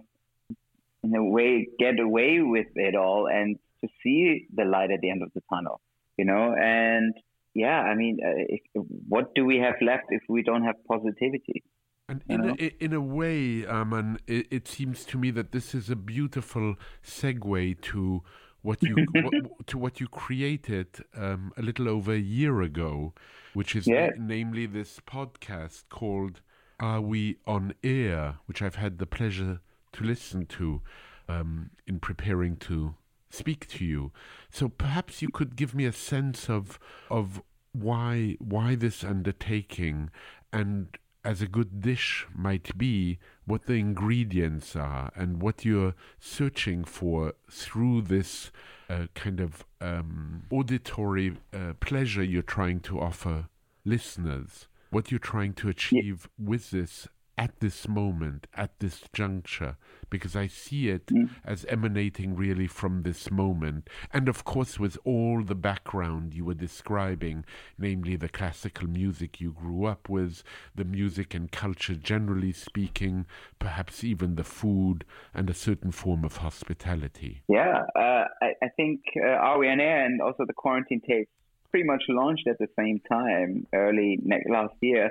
in 1.02 1.14
a 1.14 1.24
way, 1.24 1.68
get 1.78 1.98
away 1.98 2.40
with 2.40 2.68
it 2.74 2.94
all 2.94 3.26
and 3.26 3.58
to 3.82 3.88
see 4.02 4.46
the 4.54 4.64
light 4.64 4.90
at 4.90 5.00
the 5.00 5.10
end 5.10 5.22
of 5.22 5.30
the 5.34 5.42
tunnel, 5.48 5.80
you 6.18 6.24
know? 6.24 6.54
And 6.54 7.14
yeah, 7.54 7.80
I 7.80 7.94
mean, 7.94 8.18
uh, 8.24 8.44
if, 8.48 8.60
what 9.08 9.34
do 9.34 9.44
we 9.44 9.58
have 9.58 9.76
left 9.80 10.04
if 10.10 10.22
we 10.28 10.42
don't 10.42 10.64
have 10.64 10.76
positivity? 10.86 11.62
And 12.10 12.24
in 12.28 12.50
a, 12.50 12.84
in 12.84 12.92
a 12.92 13.00
way, 13.00 13.62
Arman, 13.62 14.18
it, 14.26 14.48
it, 14.50 14.66
seems 14.66 15.04
to 15.04 15.16
me 15.16 15.30
that 15.30 15.52
this 15.52 15.76
is 15.76 15.88
a 15.90 15.94
beautiful 15.94 16.74
segue 17.06 17.80
to 17.82 18.22
what 18.62 18.82
you 18.82 18.96
what, 19.12 19.66
to 19.68 19.78
what 19.78 20.00
you 20.00 20.08
created 20.08 21.04
um, 21.16 21.52
a 21.56 21.62
little 21.62 21.88
over 21.88 22.12
a 22.12 22.18
year 22.18 22.62
ago, 22.62 23.14
which 23.54 23.76
is 23.76 23.86
yeah. 23.86 24.08
na- 24.08 24.12
namely 24.18 24.66
this 24.66 24.98
podcast 25.06 25.84
called 25.88 26.40
"Are 26.80 27.00
We 27.00 27.36
on 27.46 27.74
Air," 27.84 28.38
which 28.46 28.60
I've 28.60 28.74
had 28.74 28.98
the 28.98 29.06
pleasure 29.06 29.60
to 29.92 30.04
listen 30.04 30.46
to 30.46 30.82
um, 31.28 31.70
in 31.86 32.00
preparing 32.00 32.56
to 32.56 32.96
speak 33.30 33.68
to 33.68 33.84
you. 33.84 34.10
So 34.50 34.68
perhaps 34.68 35.22
you 35.22 35.28
could 35.28 35.54
give 35.54 35.76
me 35.76 35.84
a 35.84 35.92
sense 35.92 36.50
of 36.50 36.80
of 37.08 37.40
why 37.72 38.36
why 38.40 38.74
this 38.74 39.04
undertaking 39.04 40.10
and 40.52 40.98
as 41.24 41.42
a 41.42 41.46
good 41.46 41.80
dish 41.80 42.26
might 42.34 42.76
be, 42.78 43.18
what 43.44 43.66
the 43.66 43.74
ingredients 43.74 44.74
are, 44.74 45.10
and 45.14 45.42
what 45.42 45.64
you're 45.64 45.94
searching 46.18 46.84
for 46.84 47.34
through 47.50 48.02
this 48.02 48.50
uh, 48.88 49.06
kind 49.14 49.40
of 49.40 49.64
um, 49.80 50.42
auditory 50.50 51.36
uh, 51.52 51.74
pleasure 51.80 52.22
you're 52.22 52.42
trying 52.42 52.80
to 52.80 52.98
offer 52.98 53.48
listeners, 53.84 54.66
what 54.90 55.10
you're 55.10 55.18
trying 55.18 55.52
to 55.54 55.68
achieve 55.68 56.28
with 56.38 56.70
this 56.70 57.06
at 57.40 57.58
this 57.60 57.88
moment, 57.88 58.46
at 58.54 58.78
this 58.80 59.00
juncture, 59.14 59.78
because 60.10 60.36
I 60.36 60.46
see 60.46 60.90
it 60.90 61.06
mm. 61.06 61.30
as 61.42 61.64
emanating 61.70 62.36
really 62.36 62.66
from 62.66 63.02
this 63.02 63.30
moment. 63.30 63.88
And 64.12 64.28
of 64.28 64.44
course, 64.44 64.78
with 64.78 64.98
all 65.06 65.42
the 65.42 65.54
background 65.54 66.34
you 66.34 66.44
were 66.44 66.52
describing, 66.52 67.46
namely 67.78 68.16
the 68.16 68.28
classical 68.28 68.88
music 68.88 69.40
you 69.40 69.52
grew 69.52 69.86
up 69.86 70.06
with, 70.06 70.42
the 70.74 70.84
music 70.84 71.32
and 71.32 71.50
culture 71.50 71.94
generally 71.94 72.52
speaking, 72.52 73.24
perhaps 73.58 74.04
even 74.04 74.34
the 74.34 74.44
food 74.44 75.06
and 75.32 75.48
a 75.48 75.54
certain 75.54 75.92
form 75.92 76.26
of 76.26 76.36
hospitality. 76.36 77.42
Yeah, 77.48 77.84
uh, 77.96 78.24
I, 78.42 78.52
I, 78.62 78.68
think 78.76 79.00
uh, 79.16 79.28
RWNA 79.28 80.04
and 80.04 80.20
also 80.20 80.44
the 80.46 80.52
quarantine 80.52 81.00
tapes 81.08 81.30
pretty 81.70 81.86
much 81.86 82.02
launched 82.10 82.46
at 82.48 82.58
the 82.58 82.68
same 82.78 83.00
time, 83.10 83.66
early 83.72 84.18
last 84.46 84.74
year 84.82 85.10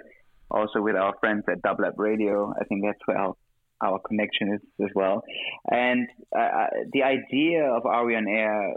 also 0.51 0.81
with 0.81 0.95
our 0.95 1.15
friends 1.19 1.43
at 1.49 1.61
Dublab 1.61 1.93
Radio. 1.97 2.53
I 2.59 2.65
think 2.65 2.83
that's 2.85 2.99
where 3.05 3.17
our, 3.17 3.35
our 3.81 3.99
connection 3.99 4.53
is 4.53 4.61
as 4.85 4.91
well. 4.95 5.23
And 5.69 6.07
uh, 6.35 6.39
uh 6.39 6.67
the 6.91 7.03
idea 7.03 7.65
of 7.65 7.83
We 7.83 8.15
on 8.15 8.27
Air 8.27 8.73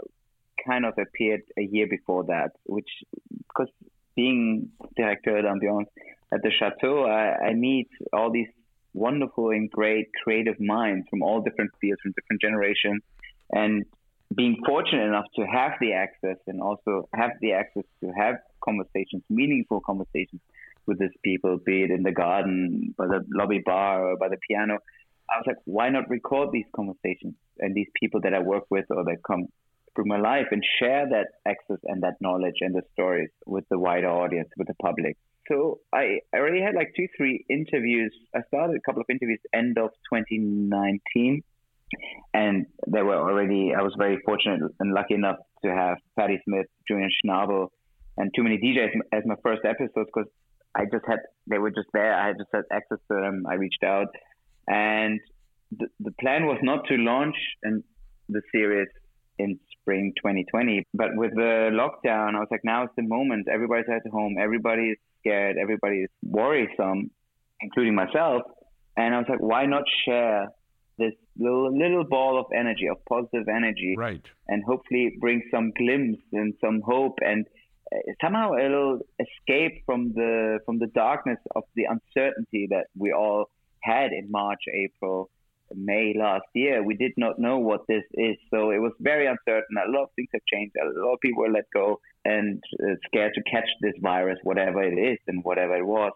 kind 0.65 0.85
of 0.85 0.93
appeared 0.97 1.41
a 1.57 1.61
year 1.61 1.87
before 1.87 2.25
that, 2.25 2.51
which, 2.65 2.89
because 3.47 3.71
being 4.15 4.69
director 4.95 5.41
d'ambiance 5.41 5.89
at 6.31 6.41
the 6.43 6.51
Chateau, 6.51 7.05
I, 7.05 7.49
I 7.49 7.53
meet 7.53 7.89
all 8.11 8.31
these 8.31 8.47
wonderful 8.93 9.49
and 9.49 9.69
great 9.69 10.09
creative 10.23 10.59
minds 10.59 11.07
from 11.09 11.23
all 11.23 11.41
different 11.41 11.71
fields, 11.81 11.99
from 12.01 12.11
different 12.11 12.41
generations. 12.41 13.01
And 13.51 13.85
being 14.33 14.57
fortunate 14.65 15.05
enough 15.07 15.25
to 15.35 15.45
have 15.45 15.73
the 15.79 15.93
access 15.93 16.37
and 16.47 16.61
also 16.61 17.07
have 17.13 17.31
the 17.41 17.53
access 17.53 17.83
to 18.01 18.11
have 18.11 18.35
conversations, 18.63 19.23
meaningful 19.29 19.81
conversations 19.81 20.41
with 20.85 20.99
these 20.99 21.15
people, 21.23 21.57
be 21.65 21.83
it 21.83 21.91
in 21.91 22.03
the 22.03 22.11
garden, 22.11 22.93
by 22.97 23.07
the 23.07 23.23
lobby 23.33 23.61
bar, 23.65 24.09
or 24.09 24.17
by 24.17 24.29
the 24.29 24.37
piano. 24.47 24.79
I 25.29 25.37
was 25.37 25.45
like, 25.47 25.57
why 25.65 25.89
not 25.89 26.09
record 26.09 26.49
these 26.51 26.65
conversations 26.75 27.35
and 27.59 27.73
these 27.73 27.87
people 27.99 28.21
that 28.21 28.33
I 28.33 28.39
work 28.39 28.65
with 28.69 28.85
or 28.89 29.03
that 29.05 29.17
come 29.25 29.47
through 29.95 30.05
my 30.05 30.19
life 30.19 30.47
and 30.51 30.63
share 30.79 31.07
that 31.09 31.27
access 31.47 31.77
and 31.85 32.03
that 32.03 32.15
knowledge 32.19 32.55
and 32.61 32.75
the 32.75 32.81
stories 32.93 33.29
with 33.45 33.63
the 33.69 33.77
wider 33.79 34.09
audience, 34.09 34.49
with 34.57 34.67
the 34.67 34.73
public. 34.81 35.17
So 35.49 35.79
I, 35.93 36.19
I 36.33 36.37
already 36.37 36.61
had 36.61 36.73
like 36.75 36.93
two, 36.95 37.07
three 37.17 37.45
interviews. 37.49 38.13
I 38.35 38.39
started 38.47 38.75
a 38.75 38.81
couple 38.81 39.01
of 39.01 39.07
interviews 39.09 39.39
end 39.53 39.77
of 39.77 39.89
2019. 40.11 41.43
And 42.33 42.65
they 42.87 43.03
were 43.03 43.15
already, 43.15 43.73
I 43.77 43.81
was 43.81 43.93
very 43.97 44.19
fortunate 44.25 44.61
and 44.79 44.93
lucky 44.93 45.13
enough 45.13 45.37
to 45.63 45.71
have 45.71 45.97
Patti 46.17 46.41
Smith, 46.45 46.65
Julian 46.87 47.11
Schnabel, 47.23 47.67
and 48.17 48.31
too 48.35 48.43
many 48.43 48.57
DJs 48.57 48.93
as 49.11 49.23
my 49.25 49.35
first 49.43 49.61
episodes 49.65 50.09
because 50.13 50.29
I 50.75 50.85
just 50.85 51.05
had 51.07 51.19
they 51.47 51.57
were 51.57 51.71
just 51.71 51.89
there. 51.93 52.13
I 52.13 52.33
just 52.33 52.49
had 52.53 52.63
access 52.71 52.99
to 53.09 53.15
them. 53.15 53.45
I 53.47 53.55
reached 53.55 53.83
out, 53.83 54.07
and 54.67 55.19
the, 55.71 55.87
the 55.99 56.11
plan 56.19 56.45
was 56.45 56.59
not 56.61 56.85
to 56.87 56.95
launch 56.95 57.35
in 57.63 57.83
the 58.29 58.41
series 58.51 58.87
in 59.39 59.59
spring 59.79 60.13
2020, 60.17 60.85
but 60.93 61.09
with 61.15 61.31
the 61.35 61.69
lockdown, 61.71 62.35
I 62.35 62.39
was 62.39 62.47
like, 62.51 62.63
now 62.63 62.83
is 62.83 62.89
the 62.95 63.03
moment. 63.03 63.47
Everybody's 63.51 63.85
at 63.89 64.09
home. 64.11 64.35
Everybody 64.39 64.91
is 64.91 64.97
scared. 65.19 65.57
Everybody 65.61 66.03
is 66.03 66.09
worrisome, 66.23 67.09
including 67.61 67.95
myself. 67.95 68.43
And 68.95 69.15
I 69.15 69.17
was 69.17 69.27
like, 69.27 69.41
why 69.41 69.65
not 69.65 69.83
share 70.05 70.49
this 70.97 71.13
little, 71.37 71.75
little 71.75 72.03
ball 72.03 72.39
of 72.39 72.45
energy, 72.55 72.87
of 72.87 72.97
positive 73.09 73.47
energy, 73.47 73.95
right? 73.97 74.21
And 74.47 74.63
hopefully 74.63 75.17
bring 75.19 75.41
some 75.49 75.71
glimpse 75.75 76.21
and 76.31 76.53
some 76.61 76.81
hope 76.81 77.17
and 77.21 77.47
somehow 78.21 78.53
little 78.53 78.99
escape 79.19 79.83
from 79.85 80.13
the 80.13 80.59
from 80.65 80.79
the 80.79 80.87
darkness 80.87 81.39
of 81.55 81.63
the 81.75 81.85
uncertainty 81.85 82.67
that 82.69 82.87
we 82.97 83.11
all 83.11 83.49
had 83.81 84.11
in 84.11 84.31
March, 84.31 84.61
April, 84.73 85.29
May 85.75 86.13
last 86.17 86.45
year. 86.53 86.83
We 86.83 86.95
did 86.95 87.13
not 87.17 87.39
know 87.39 87.57
what 87.57 87.81
this 87.87 88.03
is, 88.13 88.37
so 88.51 88.71
it 88.71 88.79
was 88.79 88.93
very 88.99 89.27
uncertain. 89.27 89.75
A 89.77 89.91
lot 89.91 90.03
of 90.03 90.09
things 90.15 90.29
have 90.33 90.41
changed. 90.51 90.75
A 90.81 90.99
lot 90.99 91.13
of 91.13 91.19
people 91.19 91.43
were 91.43 91.51
let 91.51 91.65
go 91.73 91.99
and 92.25 92.61
uh, 92.81 92.95
scared 93.07 93.33
to 93.35 93.41
catch 93.43 93.67
this 93.81 93.93
virus, 94.01 94.37
whatever 94.43 94.83
it 94.83 94.97
is 94.97 95.17
and 95.27 95.43
whatever 95.43 95.75
it 95.75 95.85
was. 95.85 96.11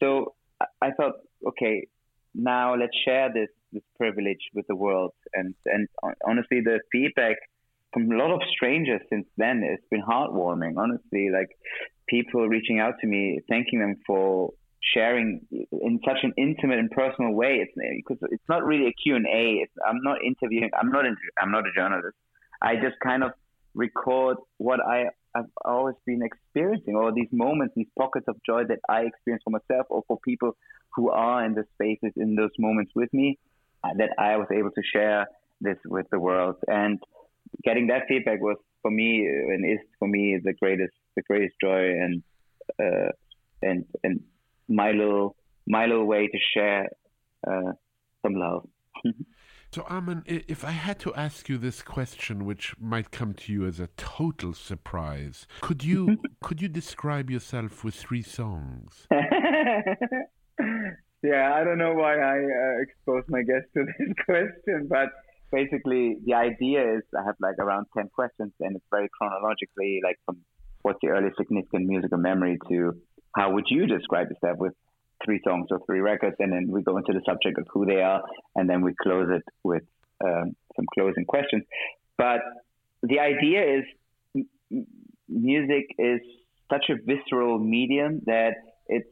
So 0.00 0.34
I 0.80 0.90
thought, 0.92 1.14
okay, 1.48 1.86
now 2.34 2.74
let's 2.74 2.96
share 3.04 3.32
this 3.32 3.48
this 3.72 3.82
privilege 3.96 4.40
with 4.54 4.66
the 4.66 4.76
world. 4.76 5.12
And 5.34 5.54
and 5.66 5.88
honestly, 6.26 6.60
the 6.60 6.80
feedback 6.90 7.36
from 7.92 8.10
a 8.10 8.16
lot 8.16 8.30
of 8.30 8.40
strangers 8.50 9.00
since 9.10 9.26
then 9.36 9.62
it's 9.64 9.84
been 9.90 10.02
heartwarming. 10.02 10.74
Honestly, 10.76 11.30
like 11.32 11.50
people 12.08 12.48
reaching 12.48 12.80
out 12.80 12.94
to 13.00 13.06
me, 13.06 13.40
thanking 13.48 13.80
them 13.80 13.96
for 14.06 14.50
sharing 14.94 15.40
in 15.50 16.00
such 16.06 16.18
an 16.22 16.32
intimate 16.36 16.78
and 16.78 16.90
personal 16.90 17.32
way. 17.32 17.62
It's 17.62 17.72
because 18.06 18.18
it's 18.30 18.48
not 18.48 18.64
really 18.64 18.86
a 18.86 18.92
Q 18.92 19.16
and 19.16 19.26
A. 19.26 19.66
I'm 19.86 20.02
not 20.02 20.18
interviewing. 20.24 20.70
I'm 20.78 20.90
not. 20.90 21.04
I'm 21.40 21.50
not 21.50 21.64
a 21.66 21.72
journalist. 21.74 22.16
I 22.60 22.76
just 22.76 22.96
kind 23.02 23.22
of 23.22 23.32
record 23.74 24.36
what 24.58 24.80
I 24.80 25.06
I've 25.34 25.50
always 25.64 25.96
been 26.04 26.22
experiencing, 26.22 26.94
or 26.94 27.12
these 27.12 27.28
moments, 27.32 27.74
these 27.74 27.86
pockets 27.98 28.26
of 28.28 28.36
joy 28.44 28.64
that 28.68 28.80
I 28.88 29.02
experience 29.02 29.42
for 29.44 29.50
myself, 29.50 29.86
or 29.88 30.02
for 30.06 30.18
people 30.20 30.56
who 30.94 31.10
are 31.10 31.44
in 31.44 31.54
the 31.54 31.64
spaces 31.74 32.12
in 32.16 32.34
those 32.34 32.50
moments 32.58 32.92
with 32.94 33.12
me, 33.14 33.38
uh, 33.82 33.90
that 33.96 34.10
I 34.18 34.36
was 34.36 34.48
able 34.52 34.70
to 34.70 34.82
share 34.92 35.26
this 35.60 35.78
with 35.86 36.06
the 36.10 36.18
world. 36.18 36.56
And 36.66 36.98
getting 37.64 37.88
that 37.88 38.02
feedback 38.08 38.40
was 38.40 38.56
for 38.82 38.90
me 38.90 39.26
and 39.26 39.64
is 39.64 39.78
for 39.98 40.08
me 40.08 40.38
the 40.42 40.52
greatest 40.54 40.94
the 41.16 41.22
greatest 41.22 41.54
joy 41.62 41.90
and 41.90 42.22
uh, 42.82 43.10
and 43.62 43.84
and 44.02 44.20
my 44.68 44.90
little 44.92 45.36
my 45.66 45.86
little 45.86 46.06
way 46.06 46.26
to 46.26 46.38
share 46.54 46.88
uh, 47.46 47.72
some 48.22 48.34
love. 48.34 48.66
So, 49.72 49.82
Arman, 49.82 50.22
if 50.26 50.64
I 50.66 50.72
had 50.72 50.98
to 51.00 51.14
ask 51.14 51.48
you 51.48 51.56
this 51.56 51.80
question, 51.80 52.44
which 52.44 52.74
might 52.78 53.10
come 53.10 53.32
to 53.32 53.52
you 53.52 53.64
as 53.64 53.80
a 53.80 53.86
total 53.96 54.52
surprise, 54.52 55.46
could 55.62 55.82
you 55.82 56.18
could 56.42 56.60
you 56.60 56.68
describe 56.68 57.30
yourself 57.30 57.82
with 57.82 57.94
three 57.94 58.20
songs? 58.22 59.06
yeah, 61.22 61.54
I 61.54 61.64
don't 61.64 61.78
know 61.78 61.94
why 61.94 62.18
I 62.18 62.36
uh, 62.36 62.82
exposed 62.82 63.30
my 63.30 63.42
guest 63.42 63.64
to 63.74 63.86
this 63.86 64.12
question, 64.26 64.88
but 64.90 65.08
basically 65.52 66.16
the 66.24 66.34
idea 66.34 66.96
is 66.96 67.02
I 67.16 67.22
have 67.24 67.36
like 67.40 67.58
around 67.58 67.86
ten 67.96 68.08
questions, 68.08 68.52
and 68.60 68.76
it's 68.76 68.84
very 68.90 69.08
chronologically, 69.16 70.00
like 70.02 70.16
from 70.24 70.38
what's 70.82 70.98
your 71.02 71.14
earliest 71.14 71.36
significant 71.36 71.86
musical 71.86 72.18
memory 72.18 72.58
to 72.68 72.94
how 73.36 73.52
would 73.52 73.66
you 73.68 73.86
describe 73.86 74.28
yourself 74.30 74.58
with 74.58 74.72
three 75.24 75.40
songs 75.46 75.66
or 75.70 75.78
three 75.86 76.00
records, 76.00 76.36
and 76.40 76.52
then 76.52 76.66
we 76.68 76.82
go 76.82 76.96
into 76.96 77.12
the 77.12 77.22
subject 77.24 77.58
of 77.58 77.66
who 77.72 77.86
they 77.86 78.00
are, 78.02 78.22
and 78.56 78.68
then 78.68 78.82
we 78.82 78.92
close 79.00 79.28
it 79.30 79.44
with 79.62 79.84
um, 80.24 80.56
some 80.74 80.86
closing 80.94 81.24
questions. 81.24 81.62
But 82.18 82.40
the 83.02 83.20
idea 83.20 83.78
is 83.78 83.84
m- 84.36 84.86
music 85.28 85.86
is 85.98 86.20
such 86.70 86.86
a 86.90 86.94
visceral 86.94 87.58
medium 87.58 88.20
that 88.26 88.54
it's 88.86 89.08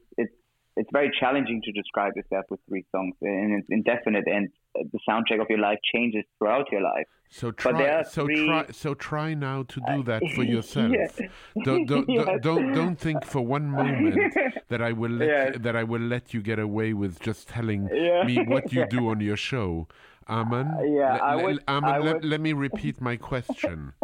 it's 0.77 0.91
very 0.93 1.11
challenging 1.19 1.61
to 1.65 1.73
describe 1.73 2.15
yourself 2.17 2.45
with 2.51 2.61
three 2.69 2.85
songs, 2.95 3.15
and 3.23 3.61
it's 3.61 3.69
indefinite, 3.71 4.25
and 4.27 4.49
the 4.75 4.99
soundtrack 5.09 5.41
of 5.41 5.47
your 5.49 5.59
life 5.59 5.79
changes 5.93 6.25
throughout 6.39 6.71
your 6.71 6.83
life. 6.83 7.07
So 7.29 7.53
try, 7.53 8.03
so 8.03 8.25
three... 8.25 8.47
try, 8.47 8.67
so 8.73 8.95
try 8.95 9.35
now 9.35 9.63
to 9.65 9.81
do 9.87 10.03
that 10.05 10.23
for 10.35 10.43
yourself. 10.55 10.93
yeah. 10.93 11.27
Don't 11.65 11.87
don't, 11.87 12.09
yes. 12.09 12.25
don't, 12.27 12.43
don't 12.43 12.73
don't 12.73 12.97
think 12.97 13.25
for 13.25 13.41
one 13.41 13.71
moment 13.81 14.35
that 14.69 14.83
I 14.83 14.93
will 14.93 15.11
let 15.11 15.29
yes. 15.29 15.57
that 15.61 15.77
I 15.77 15.85
will 15.85 16.01
let 16.01 16.35
you 16.35 16.41
get 16.41 16.59
away 16.59 16.93
with 16.93 17.21
just 17.21 17.49
telling 17.49 17.89
yeah. 17.93 18.25
me 18.25 18.43
what 18.45 18.73
you 18.73 18.87
do 18.87 19.09
on 19.09 19.21
your 19.21 19.37
show. 19.37 19.87
Arman, 20.29 20.79
uh, 20.79 20.85
yeah, 20.85 21.17
I 21.17 21.35
would, 21.35 21.59
I 21.67 21.99
would... 21.99 22.25
Let, 22.25 22.41
me 22.41 22.53
repeat 22.53 23.01
my 23.01 23.17
question. 23.17 23.95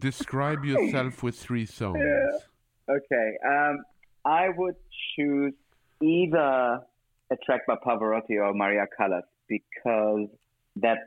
Describe 0.00 0.64
yourself 0.64 1.24
with 1.24 1.36
three 1.36 1.66
songs. 1.66 1.98
Okay, 2.88 3.32
um, 3.44 3.78
I 4.24 4.50
would 4.56 4.76
choose 5.16 5.54
either 6.02 6.80
a 7.30 7.36
track 7.44 7.62
by 7.66 7.76
Pavarotti 7.76 8.36
or 8.40 8.52
Maria 8.54 8.86
Callas 8.96 9.24
because 9.48 10.28
that's 10.76 11.00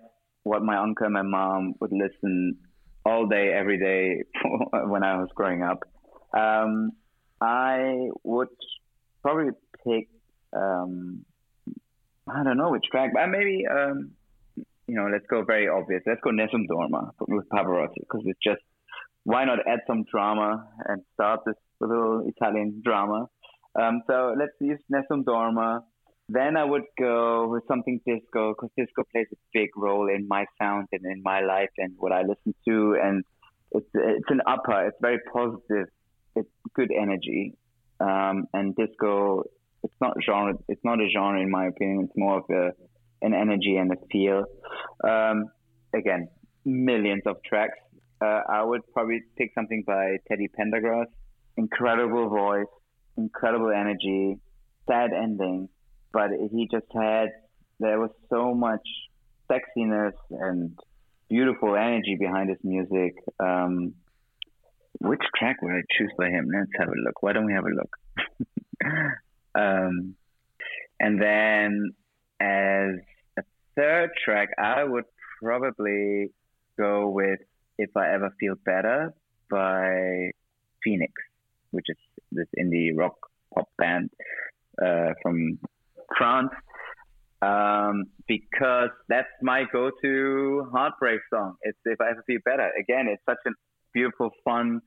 what 0.44 0.64
my 0.64 0.78
uncle 0.78 1.06
and 1.06 1.14
my 1.14 1.22
mom 1.22 1.74
would 1.80 1.92
listen 1.92 2.58
all 3.06 3.28
day, 3.28 3.52
every 3.54 3.80
day 3.80 4.24
when 4.88 5.04
I 5.04 5.18
was 5.18 5.30
growing 5.36 5.64
up. 5.64 5.80
Um, 6.38 6.92
I 7.40 8.10
would 8.24 8.50
probably 9.22 9.52
pick, 9.86 10.10
um, 10.54 11.26
I 12.30 12.44
don't 12.44 12.58
know 12.58 12.72
which 12.72 12.86
track, 12.92 13.12
but 13.14 13.28
maybe, 13.28 13.66
um, 13.70 14.12
you 14.88 14.96
know, 14.96 15.08
let's 15.12 15.26
go 15.30 15.44
very 15.44 15.68
obvious. 15.68 16.02
Let's 16.06 16.22
go 16.24 16.32
Nessun 16.32 16.68
Dorma 16.70 17.12
with 17.28 17.48
Pavarotti 17.50 18.00
because 18.00 18.24
it's 18.26 18.40
just, 18.44 18.62
why 19.24 19.44
not 19.46 19.60
add 19.68 19.80
some 19.86 20.06
drama 20.10 20.68
and 20.88 21.02
start 21.14 21.42
this 21.46 21.56
little 21.80 22.26
Italian 22.26 22.82
drama? 22.84 23.28
Um, 23.80 24.02
so 24.08 24.34
let's 24.38 24.54
use 24.60 24.80
Nessun 24.90 25.24
Dorma. 25.24 25.82
Then 26.30 26.58
I 26.58 26.66
would 26.66 26.84
go 27.00 27.48
with 27.48 27.64
something 27.68 28.02
disco 28.06 28.54
because 28.54 28.70
disco 28.78 29.04
plays 29.12 29.28
a 29.32 29.38
big 29.54 29.70
role 29.78 30.10
in 30.10 30.28
my 30.28 30.46
sound 30.60 30.88
and 30.92 31.06
in 31.06 31.22
my 31.24 31.40
life 31.42 31.70
and 31.78 31.94
what 31.98 32.12
I 32.12 32.22
listen 32.22 32.54
to. 32.68 32.98
And 33.02 33.24
it's 33.72 33.88
it's 33.94 34.30
an 34.30 34.42
upper. 34.46 34.88
It's 34.88 34.98
very 35.02 35.20
positive. 35.32 35.88
It's 36.36 36.50
good 36.74 36.92
energy. 36.92 37.56
Um, 38.00 38.48
and 38.54 38.76
disco, 38.76 39.44
it's 39.84 39.94
not 40.02 40.18
genre. 40.26 40.56
It's 40.68 40.84
not 40.84 41.00
a 41.00 41.08
genre 41.10 41.42
in 41.42 41.50
my 41.50 41.68
opinion. 41.68 42.06
It's 42.10 42.18
more 42.18 42.40
of 42.40 42.46
a 42.50 42.72
an 43.22 43.34
energy 43.34 43.78
and 43.78 43.92
a 43.92 43.96
feel. 44.12 44.46
Um, 45.04 45.46
again, 45.96 46.28
millions 46.66 47.24
of 47.26 47.38
tracks. 47.44 47.78
Uh, 48.22 48.42
I 48.50 48.64
would 48.64 48.82
probably 48.94 49.22
pick 49.38 49.52
something 49.56 49.84
by 49.86 50.18
Teddy 50.28 50.50
Pendergrass. 50.60 51.06
Incredible 51.56 52.30
voice, 52.30 52.66
incredible 53.18 53.72
energy, 53.72 54.40
sad 54.88 55.12
ending 55.14 55.70
but 56.18 56.32
he 56.52 56.68
just 56.72 56.88
had 56.94 57.30
there 57.80 58.00
was 58.00 58.10
so 58.30 58.54
much 58.54 58.82
sexiness 59.50 60.14
and 60.32 60.78
beautiful 61.30 61.76
energy 61.76 62.18
behind 62.20 62.50
his 62.50 62.58
music. 62.64 63.14
Um, 63.40 63.94
which 65.00 65.22
track 65.38 65.58
would 65.62 65.74
I 65.74 65.82
choose 65.96 66.12
by 66.18 66.30
him? 66.30 66.50
Let's 66.52 66.72
have 66.80 66.88
a 66.88 67.00
look. 67.06 67.22
Why 67.22 67.34
don't 67.34 67.46
we 67.46 67.54
have 67.54 67.66
a 67.66 67.70
look? 67.70 67.98
um, 69.56 70.16
and 71.00 71.22
then 71.22 71.92
as 72.40 72.96
a 73.38 73.44
third 73.76 74.10
track, 74.26 74.50
I 74.58 74.84
would 74.84 75.06
probably 75.40 76.32
go 76.80 77.10
with 77.10 77.40
If 77.78 77.96
I 77.96 78.12
Ever 78.12 78.34
Feel 78.40 78.56
Better 78.66 79.14
by 79.52 80.32
Phoenix, 80.84 81.14
which 81.70 81.86
is 81.90 81.98
this 82.32 82.48
indie 82.60 82.92
rock 82.96 83.16
pop 83.54 83.70
band 83.78 84.10
uh, 84.84 85.12
from 85.22 85.60
France 86.18 86.52
um, 87.42 88.06
because 88.28 88.90
that's 89.10 89.28
my 89.42 89.64
go-to 89.72 90.68
heartbreak 90.72 91.22
song. 91.32 91.56
It's 91.62 91.78
if 91.86 92.02
I 92.02 92.12
ever 92.12 92.24
feel 92.26 92.40
better. 92.44 92.70
Again, 92.80 93.08
it's 93.08 93.22
such 93.26 93.38
a 93.46 93.52
beautiful, 93.94 94.32
fun, 94.44 94.82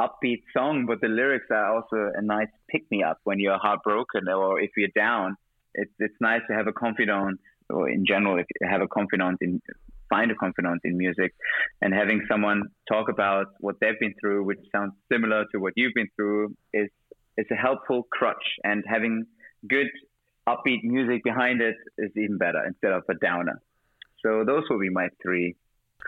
upbeat 0.00 0.42
song, 0.56 0.86
but 0.86 1.00
the 1.00 1.08
lyrics 1.08 1.46
are 1.50 1.74
also 1.74 2.12
a 2.14 2.22
nice 2.22 2.48
pick-me-up 2.70 3.18
when 3.24 3.38
you're 3.40 3.58
heartbroken 3.58 4.28
or 4.28 4.60
if 4.60 4.70
you're 4.76 4.88
down. 4.94 5.36
It's 5.74 5.92
it's 5.98 6.14
nice 6.20 6.42
to 6.48 6.54
have 6.54 6.66
a 6.66 6.72
confidant, 6.72 7.38
or 7.68 7.88
in 7.88 8.06
general, 8.06 8.38
if 8.38 8.46
you 8.60 8.68
have 8.68 8.80
a 8.80 8.88
confidant 8.88 9.38
in 9.40 9.60
find 10.08 10.30
a 10.30 10.34
confidant 10.34 10.80
in 10.84 10.96
music, 10.96 11.34
and 11.82 11.92
having 11.92 12.22
someone 12.30 12.62
talk 12.88 13.08
about 13.08 13.46
what 13.60 13.76
they've 13.80 13.98
been 14.00 14.14
through, 14.20 14.44
which 14.44 14.58
sounds 14.74 14.92
similar 15.10 15.44
to 15.52 15.58
what 15.58 15.72
you've 15.76 15.94
been 15.94 16.08
through, 16.16 16.54
is 16.72 16.88
is 17.36 17.46
a 17.50 17.54
helpful 17.54 18.06
crutch. 18.10 18.46
And 18.64 18.84
having 18.86 19.24
good 19.68 19.88
upbeat 20.48 20.82
music 20.84 21.22
behind 21.24 21.60
it 21.60 21.76
is 21.98 22.10
even 22.16 22.38
better 22.38 22.64
instead 22.66 22.92
of 22.92 23.02
a 23.10 23.14
downer. 23.14 23.60
So 24.24 24.44
those 24.44 24.64
will 24.70 24.80
be 24.80 24.90
my 24.90 25.08
three 25.22 25.56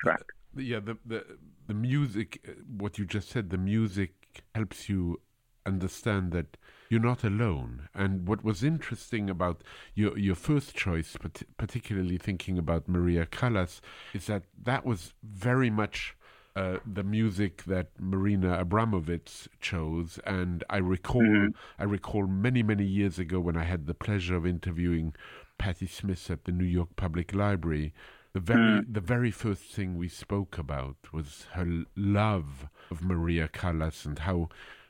tracks. 0.03 0.35
Yeah, 0.57 0.81
the 0.81 0.97
the 1.05 1.25
the 1.67 1.75
music, 1.75 2.47
what 2.77 2.99
you 2.99 3.05
just 3.05 3.29
said, 3.31 3.51
the 3.51 3.59
music 3.59 4.13
helps 4.55 4.89
you 4.89 5.21
understand 5.67 6.33
that 6.33 6.57
you're 6.89 7.01
not 7.01 7.25
alone. 7.25 7.89
And 7.95 8.27
what 8.27 8.45
was 8.45 8.63
interesting 8.63 9.29
about 9.31 9.63
your 9.95 10.19
your 10.19 10.35
first 10.35 10.75
choice, 10.75 11.17
particularly 11.57 12.19
thinking 12.19 12.59
about 12.59 12.89
Maria 12.89 13.27
Callas, 13.27 13.81
is 14.15 14.27
that 14.27 14.45
that 14.63 14.85
was 14.85 15.15
very 15.23 15.71
much 15.71 16.17
uh, 16.57 16.79
the 16.85 17.05
music 17.05 17.63
that 17.65 17.89
Marina 18.01 18.65
Abramovic 18.65 19.49
chose, 19.61 20.19
and 20.27 20.65
I 20.69 20.79
recall 20.79 21.23
mm-hmm. 21.23 21.51
I 21.79 21.85
recall 21.85 22.27
many 22.27 22.63
many 22.63 22.85
years 22.85 23.19
ago 23.19 23.39
when 23.39 23.57
I 23.57 23.65
had 23.65 23.87
the 23.87 23.95
pleasure 23.95 24.37
of 24.37 24.47
interviewing 24.47 25.15
Patti 25.59 25.87
Smith 25.87 26.31
at 26.31 26.45
the 26.45 26.53
New 26.53 26.65
York 26.65 26.97
Public 26.97 27.35
Library. 27.35 27.93
the 28.33 28.41
very 28.41 28.83
mm. 28.83 28.93
the 28.93 29.01
very 29.01 29.31
first 29.31 29.65
thing 29.65 29.97
we 29.97 30.09
spoke 30.09 30.59
about 30.59 30.97
was 31.13 31.47
her 31.53 31.85
love 31.97 32.69
of 32.91 33.03
Maria 33.03 33.49
Callas 33.49 34.05
and 34.05 34.19
how 34.21 34.49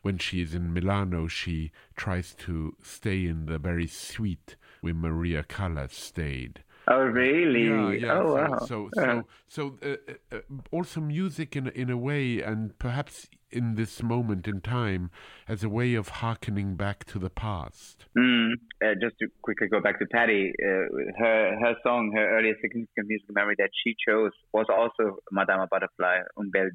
when 0.09 0.17
she 0.17 0.41
is 0.41 0.55
in 0.55 0.73
Milano 0.73 1.29
she 1.29 1.71
tries 1.95 2.35
to 2.47 2.75
stay 2.83 3.27
in 3.27 3.45
the 3.45 3.59
very 3.59 3.87
suite 3.87 4.57
where 4.81 4.95
Maria 4.95 5.43
Callas 5.43 5.93
stayed. 5.93 6.65
Oh 6.87 7.03
really? 7.03 8.01
Yeah, 8.01 8.07
yeah. 8.07 8.19
Oh 8.19 8.27
so, 8.27 8.35
wow. 8.35 8.59
So 8.71 8.91
so 8.95 9.25
so, 9.57 9.63
uh, 9.83 9.89
uh, 9.89 10.37
uh, 10.37 10.41
also 10.71 11.03
music 11.03 11.55
in 11.55 11.69
in 11.83 11.91
a 11.91 11.99
way, 11.99 12.41
and 12.41 12.79
perhaps 12.79 13.29
in 13.51 13.75
this 13.75 14.03
moment 14.03 14.49
in 14.49 14.63
time, 14.63 15.11
as 15.47 15.63
a 15.63 15.69
way 15.69 15.93
of 15.93 16.09
harkening 16.25 16.77
back 16.77 17.05
to 17.13 17.19
the 17.19 17.29
past. 17.29 18.07
Mm, 18.17 18.53
uh, 18.83 18.95
just 19.03 19.17
to 19.21 19.27
quickly 19.43 19.69
go 19.69 19.81
back 19.83 19.99
to 19.99 20.07
Patti, 20.07 20.53
uh, 20.69 20.87
her 21.23 21.41
her 21.63 21.75
song, 21.83 22.13
her 22.17 22.27
earliest 22.39 22.63
significant 22.63 23.07
musical 23.13 23.35
memory 23.35 23.57
that 23.59 23.73
she 23.85 23.95
chose 24.09 24.33
was 24.55 24.69
also 24.71 25.19
Madama 25.31 25.67
Butterfly, 25.71 26.17
Un 26.39 26.49
bel 26.51 26.71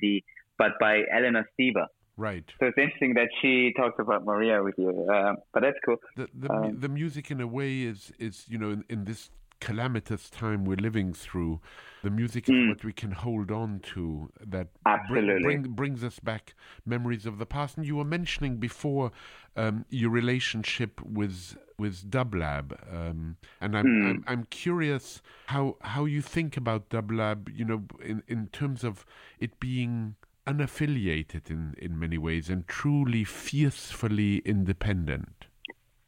but 0.60 0.74
by 0.80 1.02
Eleanor 1.12 1.46
Steber. 1.54 1.88
Right. 2.16 2.46
So 2.60 2.68
it's 2.68 2.78
interesting 2.78 3.16
that 3.16 3.30
she 3.42 3.74
talks 3.76 3.96
about 4.00 4.24
Maria 4.24 4.62
with 4.62 4.76
you, 4.78 5.08
uh, 5.12 5.34
but 5.54 5.64
that's 5.64 5.78
cool. 5.84 5.98
The 6.16 6.28
the, 6.34 6.52
um, 6.54 6.80
the 6.80 6.90
music, 6.90 7.32
in 7.32 7.42
a 7.42 7.48
way, 7.48 7.82
is 7.82 8.12
is 8.20 8.46
you 8.48 8.60
know 8.60 8.70
in, 8.70 8.86
in 8.88 9.06
this 9.06 9.32
calamitous 9.64 10.30
time 10.30 10.66
we're 10.66 10.76
living 10.76 11.14
through, 11.14 11.62
the 12.04 12.10
music 12.10 12.50
is 12.50 12.56
mm. 12.56 12.70
what 12.70 12.84
we 12.84 12.92
can 12.92 13.12
hold 13.12 13.50
on 13.50 13.80
to 13.80 14.30
that. 14.46 14.68
Bring, 15.10 15.42
bring, 15.42 15.62
brings 15.62 16.04
us 16.04 16.20
back 16.20 16.54
memories 16.86 17.26
of 17.26 17.38
the 17.38 17.46
past. 17.46 17.78
And 17.78 17.86
you 17.86 17.96
were 17.96 18.04
mentioning 18.04 18.58
before 18.58 19.12
um, 19.56 19.86
your 19.90 20.12
relationship 20.12 21.02
with 21.02 21.58
with 21.80 22.10
Dublab, 22.12 22.78
um, 22.94 23.36
and 23.60 23.76
I'm, 23.76 23.86
mm. 23.86 24.10
I'm, 24.10 24.24
I'm 24.28 24.44
curious 24.46 25.22
how 25.48 25.78
how 25.82 26.06
you 26.06 26.22
think 26.22 26.58
about 26.58 26.90
Dublab. 26.90 27.50
You 27.56 27.66
know, 27.66 27.84
in 28.04 28.22
in 28.28 28.48
terms 28.48 28.84
of 28.84 29.06
it 29.40 29.60
being 29.60 30.16
unaffiliated 30.48 31.50
in 31.50 31.74
in 31.78 32.00
many 32.00 32.18
ways 32.18 32.50
and 32.50 32.68
truly 32.68 33.24
fiercely 33.24 34.38
independent. 34.40 35.46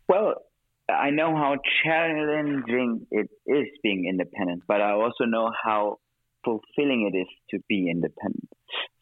Well, 0.08 0.36
I 0.90 1.10
know 1.10 1.36
how 1.36 1.58
challenging 1.84 3.08
it 3.12 3.30
is 3.48 3.68
being 3.82 4.06
independent, 4.08 4.64
but 4.68 4.82
I 4.82 4.92
also 4.92 5.26
know 5.26 5.52
how 5.64 6.00
fulfilling 6.44 7.10
it 7.12 7.18
is 7.18 7.28
to 7.52 7.60
be 7.68 7.90
independent. 7.90 8.50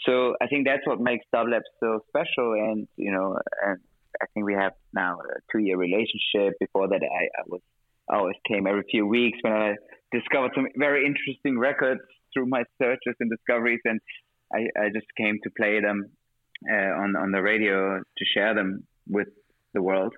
So 0.05 0.35
I 0.41 0.47
think 0.47 0.65
that's 0.65 0.85
what 0.85 1.01
makes 1.01 1.25
Dublab 1.33 1.61
so 1.79 1.99
special. 2.07 2.53
And 2.53 2.87
you 2.95 3.11
know, 3.11 3.37
and 3.65 3.79
I 4.21 4.25
think 4.33 4.45
we 4.45 4.53
have 4.53 4.73
now 4.93 5.17
a 5.19 5.39
two-year 5.51 5.77
relationship. 5.77 6.53
Before 6.59 6.87
that, 6.87 7.01
I, 7.03 7.23
I 7.39 7.43
was 7.47 7.61
I 8.09 8.17
always 8.17 8.35
came 8.47 8.67
every 8.67 8.83
few 8.89 9.05
weeks 9.07 9.37
when 9.41 9.53
I 9.53 9.75
discovered 10.11 10.51
some 10.55 10.67
very 10.77 11.05
interesting 11.05 11.57
records 11.57 12.01
through 12.33 12.47
my 12.47 12.63
searches 12.81 13.15
and 13.19 13.29
discoveries, 13.29 13.81
and 13.85 13.99
I, 14.53 14.67
I 14.79 14.89
just 14.93 15.07
came 15.17 15.39
to 15.43 15.49
play 15.49 15.79
them 15.81 16.11
uh, 16.71 17.01
on 17.01 17.15
on 17.15 17.31
the 17.31 17.41
radio 17.41 17.99
to 17.99 18.25
share 18.33 18.53
them 18.53 18.85
with 19.07 19.27
the 19.73 19.81
world 19.81 20.13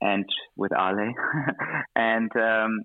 and 0.00 0.24
with 0.56 0.72
Ale. 0.72 1.12
and, 1.96 2.30
um, 2.36 2.80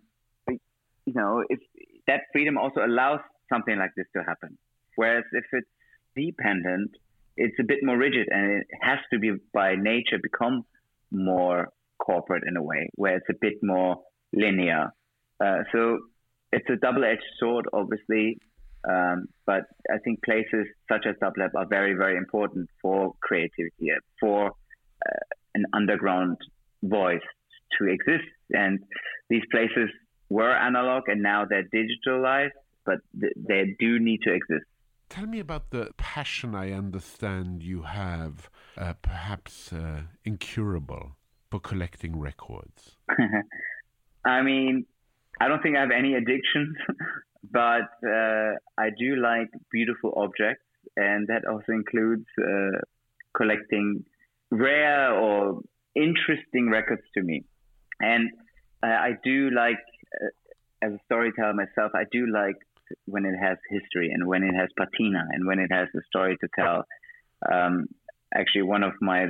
you 0.48 1.14
know, 1.14 1.44
if 1.50 1.60
that 2.08 2.22
freedom 2.32 2.58
also 2.58 2.82
allows 2.86 3.20
something 3.52 3.78
like 3.78 3.92
this 3.96 4.06
to 4.16 4.24
happen. 4.24 4.58
Whereas 4.96 5.24
if 5.32 5.46
it's 5.52 5.68
dependent, 6.16 6.92
it's 7.36 7.56
a 7.60 7.64
bit 7.64 7.80
more 7.84 7.98
rigid 7.98 8.28
and 8.32 8.62
it 8.62 8.68
has 8.82 9.00
to 9.12 9.20
be 9.20 9.32
by 9.54 9.76
nature 9.76 10.20
become 10.22 10.66
more 11.12 11.70
corporate 11.98 12.44
in 12.48 12.58
a 12.58 12.64
way, 12.64 12.90
where 12.96 13.18
it's 13.18 13.30
a 13.30 13.38
bit 13.40 13.56
more 13.62 13.98
linear. 14.34 14.94
Uh, 15.44 15.64
so 15.72 16.00
it's 16.52 16.70
a 16.70 16.76
double 16.76 17.04
edged 17.04 17.24
sword, 17.40 17.66
obviously. 17.74 18.38
Um, 18.90 19.28
but 19.46 19.64
I 19.90 19.98
think 20.04 20.24
places 20.24 20.68
such 20.92 21.06
as 21.08 21.16
Dublab 21.22 21.56
are 21.56 21.66
very, 21.66 21.94
very 21.94 22.18
important 22.18 22.70
for 22.82 23.14
creativity, 23.22 23.90
for 24.20 24.48
uh, 24.48 25.20
an 25.56 25.66
underground 25.74 26.38
voice 26.84 27.22
to 27.80 27.88
exist. 27.88 28.28
And 28.52 28.80
these 29.30 29.44
places 29.52 29.90
were 30.30 30.52
analog 30.52 31.04
and 31.08 31.22
now 31.22 31.46
they're 31.46 31.68
digitalized, 31.74 32.50
but 32.86 33.00
th- 33.20 33.34
they 33.38 33.76
do 33.80 34.00
need 34.00 34.22
to 34.24 34.34
exist. 34.34 34.66
Tell 35.10 35.28
me 35.28 35.40
about 35.40 35.70
the 35.70 35.92
passion 35.96 36.56
I 36.56 36.72
understand 36.72 37.62
you 37.62 37.84
have, 37.84 38.50
uh, 38.78 38.94
perhaps 39.02 39.72
uh, 39.72 40.02
incurable, 40.26 41.18
for 41.52 41.60
collecting 41.60 42.20
records. 42.20 42.98
I 44.26 44.42
mean, 44.42 44.86
I 45.40 45.48
don't 45.48 45.62
think 45.62 45.78
I 45.78 45.82
have 45.82 45.92
any 45.92 46.16
addictions, 46.16 46.76
but 47.54 47.92
uh, 48.06 48.54
I 48.78 48.90
do 48.98 49.16
like 49.16 49.50
beautiful 49.72 50.14
objects, 50.18 50.66
and 50.98 51.28
that 51.28 51.46
also 51.46 51.72
includes 51.72 52.26
uh, 52.40 52.80
collecting 53.38 54.04
rare 54.52 55.14
or 55.14 55.62
interesting 55.96 56.70
records 56.70 57.04
to 57.14 57.22
me. 57.22 57.46
And 58.00 58.32
uh, 58.84 58.88
I 58.88 59.12
do 59.24 59.52
like, 59.52 59.80
uh, 60.22 60.86
as 60.86 60.94
a 60.94 61.00
storyteller 61.06 61.54
myself, 61.54 61.92
I 61.96 62.04
do 62.12 62.26
like 62.28 62.58
when 63.06 63.26
it 63.26 63.38
has 63.38 63.58
history 63.70 64.12
and 64.12 64.28
when 64.28 64.44
it 64.44 64.54
has 64.54 64.70
patina 64.78 65.24
and 65.32 65.48
when 65.48 65.60
it 65.60 65.72
has 65.72 65.88
a 65.96 66.02
story 66.08 66.38
to 66.42 66.48
tell. 66.60 66.86
Um, 67.52 67.86
actually, 68.34 68.64
one 68.64 68.84
of 68.84 68.94
my, 69.02 69.28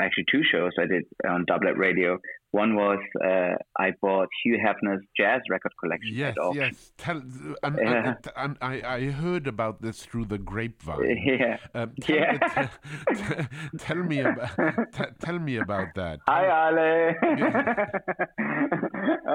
actually 0.00 0.24
two 0.30 0.42
shows 0.50 0.72
I 0.78 0.86
did 0.86 1.04
on 1.28 1.44
Dublab 1.46 1.76
Radio 1.76 2.18
one 2.54 2.76
was 2.76 3.00
uh, 3.20 3.56
I 3.76 3.90
bought 4.00 4.28
Hugh 4.44 4.58
Hefner's 4.64 5.02
jazz 5.18 5.40
record 5.50 5.72
collection. 5.80 6.14
Yes, 6.14 6.36
yes. 6.54 6.92
Tell, 6.96 7.20
and, 7.64 7.78
and, 7.80 8.16
and, 8.36 8.56
I, 8.62 8.80
I 8.96 9.10
heard 9.10 9.48
about 9.48 9.82
this 9.82 10.04
through 10.04 10.26
the 10.26 10.38
grapevine. 10.38 11.20
Yeah, 11.34 11.56
um, 11.74 11.92
tell, 12.00 12.16
yeah. 12.16 12.68
T- 13.12 13.46
tell 13.78 13.96
me 13.96 14.20
about 14.20 14.56
t- 14.92 15.14
tell 15.18 15.38
me 15.40 15.56
about 15.56 15.88
that. 15.96 16.20
Hi, 16.28 16.44
Ale. 16.68 17.14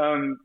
um, 0.02 0.38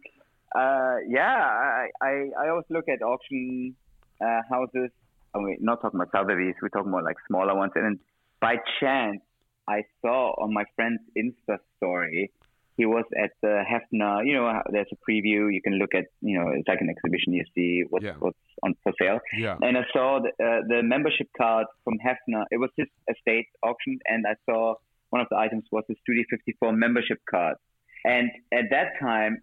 uh, 0.56 0.96
yeah, 1.08 1.36
I, 1.82 1.86
I 2.02 2.12
I 2.42 2.48
always 2.48 2.66
look 2.70 2.88
at 2.88 3.02
auction 3.02 3.76
uh, 4.20 4.40
houses. 4.50 4.90
I 5.32 5.38
mean, 5.38 5.58
not 5.60 5.80
talking 5.80 6.00
about 6.00 6.10
Sotheby's. 6.10 6.56
We're 6.60 6.70
talking 6.70 6.90
more 6.90 7.02
like 7.04 7.16
smaller 7.28 7.54
ones. 7.54 7.72
And 7.76 8.00
by 8.40 8.56
chance, 8.80 9.20
I 9.68 9.82
saw 10.02 10.32
on 10.40 10.52
my 10.52 10.64
friend's 10.76 11.02
Insta 11.16 11.58
story 11.76 12.32
he 12.76 12.86
was 12.86 13.04
at 13.16 13.30
the 13.40 13.62
Hefner. 13.62 14.26
You 14.26 14.34
know, 14.34 14.60
there's 14.70 14.88
a 14.92 15.10
preview. 15.10 15.52
You 15.52 15.60
can 15.62 15.74
look 15.74 15.94
at. 15.94 16.06
You 16.20 16.38
know, 16.38 16.50
it's 16.50 16.66
like 16.66 16.80
an 16.80 16.90
exhibition. 16.90 17.32
You 17.32 17.44
see 17.54 17.84
what's, 17.88 18.04
yeah. 18.04 18.14
what's 18.18 18.38
on 18.62 18.74
for 18.82 18.92
sale. 19.00 19.20
Yeah. 19.36 19.56
And 19.62 19.78
I 19.78 19.82
saw 19.92 20.20
the, 20.20 20.30
uh, 20.44 20.60
the 20.66 20.82
membership 20.82 21.28
card 21.36 21.66
from 21.84 21.94
Hefner. 22.04 22.44
It 22.50 22.58
was 22.58 22.70
his 22.76 22.88
estate 23.08 23.46
auction, 23.62 23.98
and 24.06 24.26
I 24.26 24.34
saw 24.50 24.74
one 25.10 25.20
of 25.20 25.28
the 25.30 25.36
items 25.36 25.64
was 25.70 25.84
the 25.88 25.94
Studio 26.02 26.24
54 26.28 26.72
membership 26.72 27.18
card. 27.30 27.56
And 28.04 28.30
at 28.52 28.64
that 28.70 28.98
time, 29.00 29.38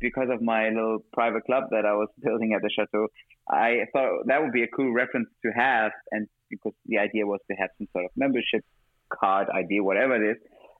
because 0.00 0.28
of 0.30 0.40
my 0.40 0.68
little 0.68 0.98
private 1.12 1.44
club 1.44 1.64
that 1.70 1.84
I 1.84 1.94
was 1.94 2.08
building 2.22 2.52
at 2.54 2.62
the 2.62 2.70
chateau, 2.70 3.08
I 3.50 3.86
thought 3.92 4.26
that 4.26 4.42
would 4.42 4.52
be 4.52 4.62
a 4.62 4.68
cool 4.68 4.92
reference 4.92 5.28
to 5.44 5.50
have. 5.50 5.90
And 6.12 6.28
because 6.50 6.72
the 6.86 6.98
idea 6.98 7.26
was 7.26 7.40
to 7.50 7.56
have 7.56 7.70
some 7.78 7.88
sort 7.92 8.04
of 8.04 8.12
membership 8.16 8.64
card 9.12 9.48
idea, 9.50 9.82
whatever 9.82 10.16
it 10.16 10.32
is. 10.32 10.36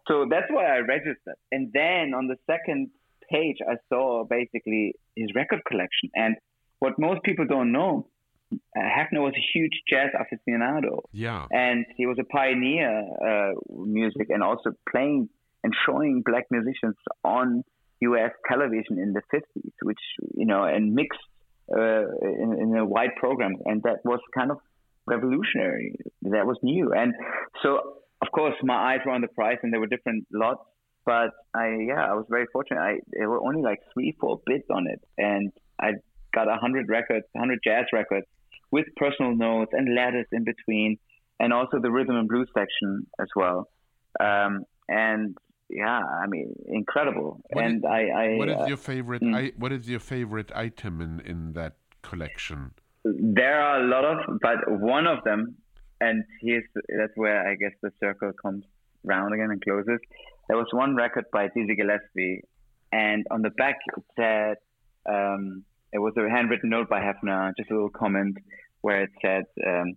So 0.08 0.26
that's 0.30 0.46
why 0.50 0.64
I 0.66 0.78
registered. 0.78 1.36
And 1.50 1.70
then 1.72 2.14
on 2.14 2.28
the 2.28 2.36
second 2.46 2.90
page, 3.30 3.56
I 3.68 3.74
saw 3.88 4.24
basically 4.24 4.94
his 5.16 5.28
record 5.34 5.60
collection. 5.66 6.10
And 6.14 6.36
what 6.78 6.98
most 6.98 7.22
people 7.24 7.46
don't 7.46 7.72
know, 7.72 8.08
uh, 8.52 8.80
Hefner 8.80 9.22
was 9.22 9.34
a 9.36 9.44
huge 9.52 9.72
jazz 9.88 10.10
aficionado. 10.14 11.00
Yeah. 11.12 11.46
And 11.50 11.84
he 11.96 12.06
was 12.06 12.18
a 12.20 12.24
pioneer 12.24 13.04
uh, 13.20 13.52
music 13.68 14.28
and 14.30 14.42
also 14.42 14.70
playing 14.90 15.28
and 15.64 15.72
showing 15.84 16.22
black 16.24 16.44
musicians 16.50 16.94
on 17.24 17.64
U.S. 18.00 18.30
television 18.48 18.98
in 18.98 19.12
the 19.12 19.22
50s, 19.34 19.72
which, 19.82 19.98
you 20.34 20.46
know, 20.46 20.62
and 20.62 20.94
mixed 20.94 21.18
uh, 21.76 22.06
in, 22.22 22.56
in 22.60 22.76
a 22.76 22.84
wide 22.84 23.16
program. 23.18 23.56
And 23.64 23.82
that 23.82 24.04
was 24.04 24.20
kind 24.36 24.52
of 24.52 24.58
revolutionary. 25.06 25.96
That 26.22 26.46
was 26.46 26.58
new. 26.62 26.92
And 26.92 27.14
so 27.62 27.96
course, 28.36 28.54
my 28.62 28.92
eyes 28.92 29.00
were 29.04 29.12
on 29.12 29.22
the 29.22 29.28
price, 29.28 29.58
and 29.62 29.72
there 29.72 29.80
were 29.80 29.86
different 29.86 30.26
lots. 30.32 30.60
But 31.04 31.30
I, 31.54 31.66
yeah, 31.88 32.04
I 32.10 32.14
was 32.14 32.26
very 32.28 32.46
fortunate. 32.52 32.80
I 32.80 32.98
there 33.12 33.30
were 33.30 33.42
only 33.48 33.62
like 33.62 33.80
three, 33.94 34.16
four 34.20 34.40
bids 34.46 34.64
on 34.70 34.86
it, 34.86 35.00
and 35.16 35.52
I 35.80 35.92
got 36.34 36.48
a 36.48 36.56
hundred 36.56 36.88
records, 36.88 37.26
hundred 37.36 37.60
jazz 37.64 37.86
records 37.92 38.26
with 38.70 38.86
personal 38.96 39.34
notes 39.34 39.70
and 39.72 39.94
letters 39.94 40.26
in 40.32 40.44
between, 40.44 40.98
and 41.40 41.52
also 41.52 41.80
the 41.80 41.90
rhythm 41.90 42.16
and 42.16 42.28
blues 42.28 42.50
section 42.58 43.06
as 43.20 43.28
well. 43.36 43.68
Um, 44.18 44.64
and 44.88 45.36
yeah, 45.68 46.00
I 46.22 46.26
mean, 46.26 46.54
incredible. 46.66 47.40
What 47.52 47.64
and 47.64 47.76
is, 47.78 47.84
I, 47.84 48.00
I, 48.22 48.36
what 48.36 48.48
is 48.48 48.56
uh, 48.56 48.66
your 48.66 48.76
favorite? 48.76 49.22
mm. 49.22 49.34
I, 49.34 49.52
what 49.56 49.72
is 49.72 49.88
your 49.88 50.00
favorite 50.00 50.50
item 50.54 51.00
in 51.00 51.20
in 51.20 51.52
that 51.54 51.74
collection? 52.02 52.72
There 53.04 53.60
are 53.60 53.76
a 53.84 53.86
lot 53.86 54.04
of, 54.04 54.40
but 54.40 54.58
one 54.68 55.06
of 55.06 55.22
them 55.22 55.56
and 56.00 56.24
here's 56.40 56.64
that's 56.74 57.12
where 57.16 57.46
I 57.46 57.54
guess 57.54 57.72
the 57.82 57.90
circle 58.00 58.32
comes 58.40 58.64
round 59.04 59.34
again 59.34 59.50
and 59.50 59.62
closes. 59.62 60.00
There 60.48 60.56
was 60.56 60.68
one 60.72 60.94
record 60.94 61.24
by 61.32 61.48
Dizzy 61.48 61.76
Gillespie, 61.76 62.42
and 62.92 63.26
on 63.30 63.42
the 63.42 63.50
back 63.50 63.76
it 63.96 64.04
said 64.16 64.56
um, 65.08 65.64
it 65.92 65.98
was 65.98 66.14
a 66.16 66.28
handwritten 66.28 66.70
note 66.70 66.88
by 66.88 67.00
Hefner, 67.00 67.52
just 67.56 67.70
a 67.70 67.74
little 67.74 67.90
comment 67.90 68.36
where 68.82 69.04
it 69.04 69.10
said, 69.22 69.44
um, 69.66 69.94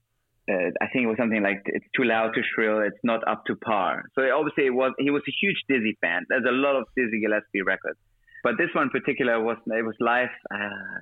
uh, 0.49 0.71
I 0.81 0.87
think 0.91 1.03
it 1.03 1.07
was 1.07 1.17
something 1.17 1.43
like, 1.43 1.61
"It's 1.65 1.85
too 1.95 2.05
loud, 2.05 2.33
too 2.33 2.41
shrill. 2.55 2.81
It's 2.81 3.03
not 3.03 3.27
up 3.27 3.45
to 3.45 3.55
par." 3.55 4.03
So 4.15 4.23
obviously, 4.35 4.65
it 4.65 4.73
was 4.73 4.93
he 4.97 5.11
was 5.11 5.21
a 5.27 5.33
huge 5.41 5.61
Dizzy 5.67 5.97
fan. 6.01 6.25
There's 6.29 6.45
a 6.47 6.51
lot 6.51 6.75
of 6.75 6.85
Dizzy 6.95 7.19
Gillespie 7.21 7.61
records, 7.61 7.99
but 8.43 8.57
this 8.57 8.69
one 8.73 8.85
in 8.85 8.89
particular 8.89 9.43
was 9.43 9.57
it 9.67 9.85
was 9.85 9.95
live. 9.99 10.33
Uh, 10.51 10.97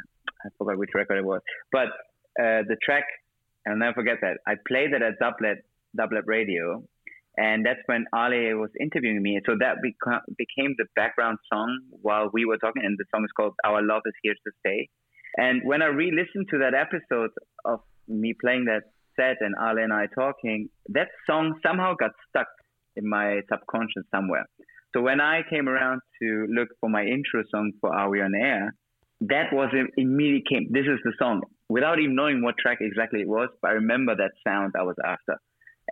I 0.46 0.50
forgot 0.58 0.78
which 0.78 0.90
record 0.94 1.18
it 1.18 1.26
was, 1.26 1.42
but 1.72 1.88
uh, 2.40 2.68
the 2.68 2.76
track, 2.84 3.06
I'll 3.67 3.77
never 3.77 3.93
forget 3.93 4.17
that. 4.21 4.38
I 4.47 4.53
played 4.67 4.93
it 4.93 5.01
at 5.01 5.19
Dublab 5.19 5.58
Dublab 5.97 6.25
Radio, 6.25 6.84
and 7.38 7.65
that's 7.65 7.80
when 7.86 8.06
Ali 8.13 8.53
was 8.53 8.69
interviewing 8.80 9.21
me. 9.21 9.39
So 9.45 9.56
that 9.60 9.77
beca- 9.84 10.21
became 10.38 10.75
the 10.77 10.86
background 10.95 11.38
song 11.51 11.80
while 12.01 12.30
we 12.32 12.45
were 12.45 12.58
talking, 12.58 12.84
and 12.86 12.97
the 12.97 13.06
song 13.13 13.23
is 13.23 13.32
called 13.36 13.53
"Our 13.65 13.82
Love 13.82 14.03
Is 14.06 14.13
Here 14.23 14.34
to 14.34 14.51
Stay." 14.60 14.89
And 15.38 15.62
when 15.65 15.82
I 15.82 15.88
re-listened 15.88 16.47
to 16.51 16.58
that 16.60 16.73
episode 16.73 17.32
of 17.65 17.82
me 18.08 18.34
playing 18.39 18.65
that 18.65 18.84
set 19.15 19.38
and 19.41 19.56
Ali 19.60 19.84
and 19.84 19.93
I 19.93 20.08
talking, 20.15 20.69
that 20.89 21.10
song 21.30 21.60
somehow 21.65 21.93
got 21.99 22.12
stuck 22.30 22.47
in 22.95 23.08
my 23.08 23.41
subconscious 23.51 24.03
somewhere. 24.13 24.45
So 24.93 25.01
when 25.01 25.19
I 25.19 25.41
came 25.49 25.67
around 25.67 26.01
to 26.21 26.47
look 26.49 26.69
for 26.80 26.89
my 26.89 27.03
intro 27.03 27.43
song 27.51 27.73
for 27.82 27.93
Are 27.93 28.10
We 28.10 28.21
On 28.21 28.34
Air, 28.34 28.73
that 29.21 29.51
was 29.51 29.69
immediately 29.97 30.43
came. 30.49 30.67
This 30.71 30.86
is 30.86 30.99
the 31.03 31.13
song 31.19 31.43
without 31.69 31.99
even 31.99 32.15
knowing 32.15 32.41
what 32.41 32.56
track 32.58 32.80
exactly 32.82 33.21
it 33.21 33.27
was, 33.27 33.49
but 33.62 33.71
I 33.71 33.73
remember 33.73 34.15
that 34.15 34.32
sound 34.45 34.73
I 34.77 34.84
was 34.84 34.95
after. 35.03 35.38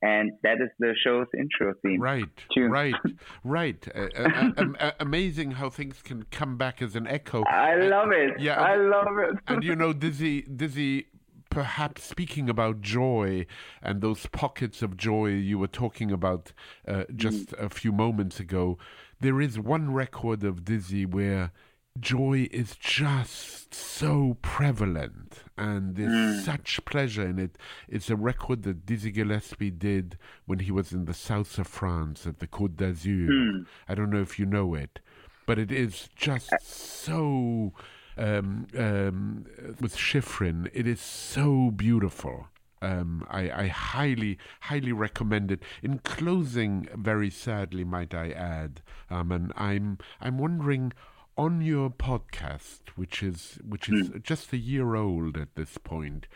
And 0.01 0.33
that 0.43 0.61
is 0.61 0.69
the 0.77 0.93
show's 1.05 1.27
intro 1.37 1.73
theme. 1.81 2.01
Right, 2.01 2.25
tune. 2.53 2.69
right, 2.69 2.95
right. 3.45 3.87
Uh, 3.95 4.07
uh, 4.17 4.51
uh, 4.57 4.63
uh, 4.79 4.91
amazing 4.99 5.51
how 5.51 5.69
things 5.69 6.01
can 6.01 6.23
come 6.31 6.57
back 6.57 6.81
as 6.81 6.97
an 6.97 7.07
echo. 7.07 7.43
I 7.43 7.75
love 7.75 8.11
it. 8.11 8.39
Yeah, 8.39 8.59
I 8.61 8.75
love 8.75 9.17
it. 9.17 9.35
and 9.47 9.63
you 9.63 9.73
know, 9.73 9.93
Dizzy, 9.93 10.41
Dizzy 10.41 11.07
perhaps 11.49 12.03
speaking 12.03 12.49
about 12.49 12.81
joy 12.81 13.45
and 13.81 14.01
those 14.01 14.25
pockets 14.27 14.81
of 14.81 14.97
joy 14.97 15.27
you 15.27 15.57
were 15.57 15.67
talking 15.67 16.11
about 16.11 16.51
uh, 16.85 17.05
just 17.15 17.51
mm. 17.51 17.65
a 17.65 17.69
few 17.69 17.93
moments 17.93 18.41
ago, 18.41 18.77
there 19.21 19.39
is 19.39 19.57
one 19.57 19.93
record 19.93 20.43
of 20.43 20.65
Dizzy 20.65 21.05
where 21.05 21.53
joy 21.99 22.47
is 22.51 22.75
just 22.75 23.73
so 23.73 24.37
prevalent 24.41 25.43
and 25.57 25.95
there's 25.95 26.11
mm. 26.11 26.41
such 26.43 26.83
pleasure 26.85 27.25
in 27.25 27.39
it. 27.39 27.57
It's 27.87 28.09
a 28.09 28.15
record 28.15 28.63
that 28.63 28.85
Dizzy 28.85 29.11
Gillespie 29.11 29.71
did 29.71 30.17
when 30.45 30.59
he 30.59 30.71
was 30.71 30.91
in 30.91 31.05
the 31.05 31.13
south 31.13 31.57
of 31.57 31.67
France 31.67 32.27
at 32.27 32.39
the 32.39 32.47
Côte 32.47 32.75
d'Azur. 32.75 33.29
Mm. 33.29 33.65
I 33.87 33.95
don't 33.95 34.09
know 34.09 34.21
if 34.21 34.37
you 34.37 34.45
know 34.45 34.73
it, 34.75 34.99
but 35.45 35.57
it 35.57 35.71
is 35.71 36.09
just 36.15 36.53
uh, 36.53 36.57
so. 36.61 37.73
Um, 38.17 38.67
um, 38.77 39.45
with 39.81 39.97
Schifrin, 39.97 40.69
it 40.73 40.87
is 40.87 41.01
so 41.01 41.69
beautiful. 41.69 42.47
Um, 42.81 43.27
I, 43.29 43.51
I, 43.51 43.67
highly, 43.67 44.37
highly 44.61 44.93
recommend 44.93 45.51
it. 45.51 45.61
In 45.83 45.99
closing, 45.99 46.87
very 46.95 47.29
sadly, 47.29 47.83
might 47.83 48.13
I 48.13 48.29
add, 48.29 48.81
um, 49.09 49.33
and 49.33 49.51
I'm, 49.57 49.97
I'm 50.21 50.37
wondering 50.37 50.93
on 51.37 51.61
your 51.61 51.89
podcast, 51.89 52.81
which 52.95 53.21
is 53.21 53.59
which 53.67 53.89
is 53.89 54.09
mm. 54.09 54.23
just 54.23 54.53
a 54.53 54.57
year 54.57 54.95
old 54.95 55.37
at 55.37 55.55
this 55.55 55.77
point, 55.77 56.27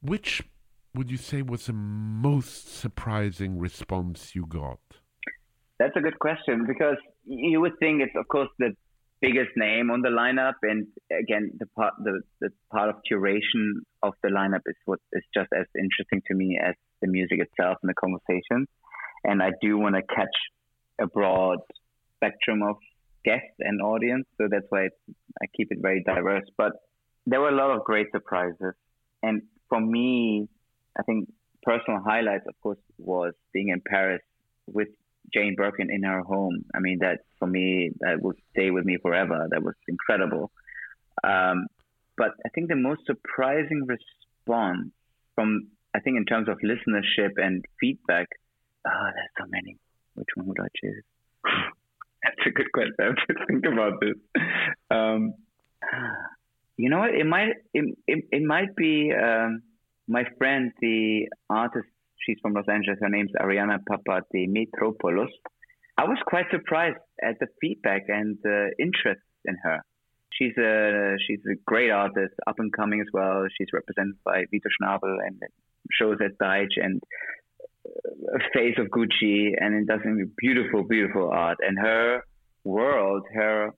which 0.00 0.42
would 0.94 1.10
you 1.10 1.16
say 1.16 1.42
was 1.42 1.66
the 1.66 1.72
most 1.72 2.74
surprising 2.74 3.58
response 3.58 4.34
you 4.34 4.46
got? 4.46 4.78
That's 5.78 5.96
a 5.96 6.00
good 6.00 6.18
question 6.18 6.66
because 6.66 6.98
you 7.24 7.60
would 7.60 7.78
think 7.80 8.02
it's 8.02 8.14
of 8.16 8.28
course 8.28 8.48
the 8.58 8.74
biggest 9.20 9.50
name 9.56 9.90
on 9.90 10.02
the 10.02 10.08
lineup, 10.08 10.54
and 10.62 10.86
again 11.10 11.52
the 11.58 11.66
part 11.66 11.94
the, 12.02 12.20
the 12.40 12.50
part 12.70 12.88
of 12.88 12.96
curation 13.10 13.82
of 14.02 14.14
the 14.22 14.28
lineup 14.28 14.62
is 14.66 14.76
what 14.84 15.00
is 15.12 15.24
just 15.34 15.48
as 15.58 15.66
interesting 15.76 16.22
to 16.28 16.34
me 16.34 16.58
as 16.62 16.74
the 17.00 17.08
music 17.08 17.38
itself 17.40 17.78
and 17.82 17.88
the 17.88 17.94
conversation. 17.94 18.66
And 19.24 19.42
I 19.42 19.50
do 19.60 19.78
want 19.78 19.94
to 19.94 20.02
catch 20.02 20.36
a 21.00 21.06
broad 21.06 21.58
spectrum 22.16 22.62
of 22.62 22.76
guests 23.24 23.56
and 23.60 23.80
audience. 23.80 24.26
So 24.38 24.48
that's 24.50 24.66
why 24.68 24.88
I 25.40 25.46
keep 25.56 25.68
it 25.70 25.78
very 25.80 26.02
diverse. 26.02 26.44
But 26.56 26.72
there 27.26 27.40
were 27.40 27.50
a 27.50 27.56
lot 27.56 27.70
of 27.70 27.84
great 27.84 28.08
surprises. 28.12 28.74
And 29.22 29.42
for 29.68 29.80
me, 29.80 30.48
I 30.98 31.02
think 31.02 31.28
personal 31.62 32.00
highlights, 32.04 32.44
of 32.48 32.54
course, 32.62 32.78
was 32.98 33.34
being 33.52 33.68
in 33.68 33.80
Paris 33.86 34.22
with 34.66 34.88
Jane 35.32 35.54
Birkin 35.56 35.88
in 35.90 36.02
her 36.02 36.20
home. 36.22 36.64
I 36.74 36.80
mean, 36.80 36.98
that 37.00 37.20
for 37.38 37.46
me, 37.46 37.90
that 38.00 38.20
would 38.20 38.36
stay 38.52 38.70
with 38.70 38.84
me 38.84 38.98
forever. 39.00 39.46
That 39.50 39.62
was 39.62 39.74
incredible. 39.88 40.50
Um, 41.24 41.66
but 42.16 42.32
I 42.44 42.48
think 42.54 42.68
the 42.68 42.76
most 42.76 43.06
surprising 43.06 43.86
response 43.86 44.90
from, 45.34 45.68
I 45.94 46.00
think, 46.00 46.16
in 46.16 46.26
terms 46.26 46.48
of 46.48 46.58
listenership 46.58 47.32
and 47.36 47.64
feedback, 47.80 48.26
oh, 48.86 49.08
there's 49.14 49.30
so 49.38 49.44
many. 49.48 49.78
Which 50.14 50.28
one 50.34 50.46
would 50.48 50.60
I 50.60 50.68
choose? 50.76 51.04
That's 52.22 52.46
a 52.46 52.50
good 52.50 52.70
question. 52.72 52.94
I 53.00 53.04
have 53.04 53.16
to 53.16 53.46
think 53.46 53.64
about 53.66 54.00
this. 54.00 54.14
Um, 54.90 55.34
you 56.76 56.88
know 56.88 56.98
what? 56.98 57.14
It 57.14 57.26
might 57.26 57.52
it, 57.74 57.98
it, 58.06 58.24
it 58.30 58.42
might 58.42 58.74
be 58.76 59.12
um, 59.12 59.62
my 60.08 60.24
friend, 60.38 60.72
the 60.80 61.28
artist. 61.50 61.86
She's 62.26 62.38
from 62.40 62.54
Los 62.54 62.68
Angeles. 62.68 62.98
Her 63.00 63.08
name's 63.08 63.32
Ariana 63.40 63.78
Papademetropoulos. 63.90 65.32
I 65.98 66.04
was 66.04 66.18
quite 66.26 66.46
surprised 66.50 66.98
at 67.22 67.38
the 67.40 67.48
feedback 67.60 68.02
and 68.08 68.38
interest 68.78 69.22
in 69.44 69.56
her. 69.62 69.80
She's 70.32 70.56
a 70.56 71.16
she's 71.26 71.40
a 71.50 71.56
great 71.66 71.90
artist, 71.90 72.34
up 72.46 72.58
and 72.58 72.72
coming 72.72 73.00
as 73.00 73.08
well. 73.12 73.46
She's 73.58 73.68
represented 73.72 74.16
by 74.24 74.44
Vito 74.50 74.68
Schnabel 74.80 75.16
and 75.26 75.40
shows 75.90 76.18
at 76.24 76.38
Deitch 76.38 76.76
and 76.76 77.02
face 78.54 78.76
of 78.78 78.86
Gucci 78.88 79.52
and 79.58 79.74
it 79.74 79.86
does 79.86 80.00
beautiful, 80.36 80.84
beautiful 80.84 81.30
art. 81.30 81.58
And 81.60 81.78
her 81.78 82.22
world, 82.64 83.24
her 83.34 83.70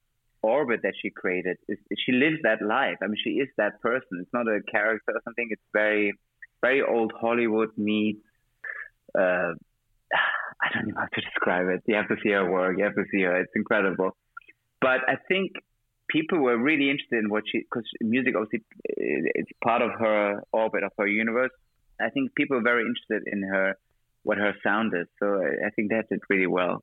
orbit 0.42 0.80
that 0.82 0.94
she 1.00 1.10
created, 1.10 1.56
is, 1.68 1.78
she 2.04 2.12
lives 2.12 2.38
that 2.42 2.62
life. 2.62 2.96
I 3.02 3.06
mean, 3.06 3.16
she 3.22 3.30
is 3.30 3.48
that 3.56 3.80
person. 3.80 4.20
It's 4.20 4.32
not 4.32 4.46
a 4.46 4.60
character 4.70 5.12
or 5.12 5.20
something. 5.24 5.48
It's 5.50 5.62
very, 5.72 6.12
very 6.60 6.82
old 6.82 7.12
Hollywood 7.18 7.70
meets. 7.76 8.24
Uh, 9.16 9.52
I 10.62 10.68
don't 10.72 10.88
know 10.88 10.94
how 10.96 11.06
to 11.06 11.20
describe 11.20 11.68
it. 11.68 11.82
You 11.86 11.96
have 11.96 12.08
to 12.08 12.16
see 12.22 12.30
her 12.30 12.50
work. 12.50 12.78
You 12.78 12.84
have 12.84 12.94
to 12.94 13.04
see 13.10 13.22
her. 13.22 13.40
It's 13.40 13.52
incredible. 13.54 14.16
But 14.80 15.00
I 15.08 15.16
think 15.28 15.52
people 16.08 16.38
were 16.38 16.56
really 16.56 16.90
interested 16.90 17.18
in 17.18 17.30
what 17.30 17.44
she, 17.50 17.60
because 17.60 17.88
music 18.00 18.34
obviously 18.36 18.64
it's 18.84 19.50
part 19.62 19.82
of 19.82 19.90
her 19.98 20.42
orbit 20.52 20.84
of 20.84 20.92
her 20.98 21.06
universe. 21.06 21.50
I 22.00 22.10
think 22.10 22.34
people 22.34 22.58
are 22.58 22.62
very 22.62 22.82
interested 22.82 23.22
in 23.26 23.42
her 23.42 23.76
what 24.24 24.38
her 24.38 24.52
sound 24.62 24.92
is. 24.94 25.06
So 25.22 25.26
I, 25.26 25.66
I 25.66 25.70
think 25.76 25.90
that 25.90 26.08
did 26.10 26.20
really 26.28 26.46
well. 26.46 26.82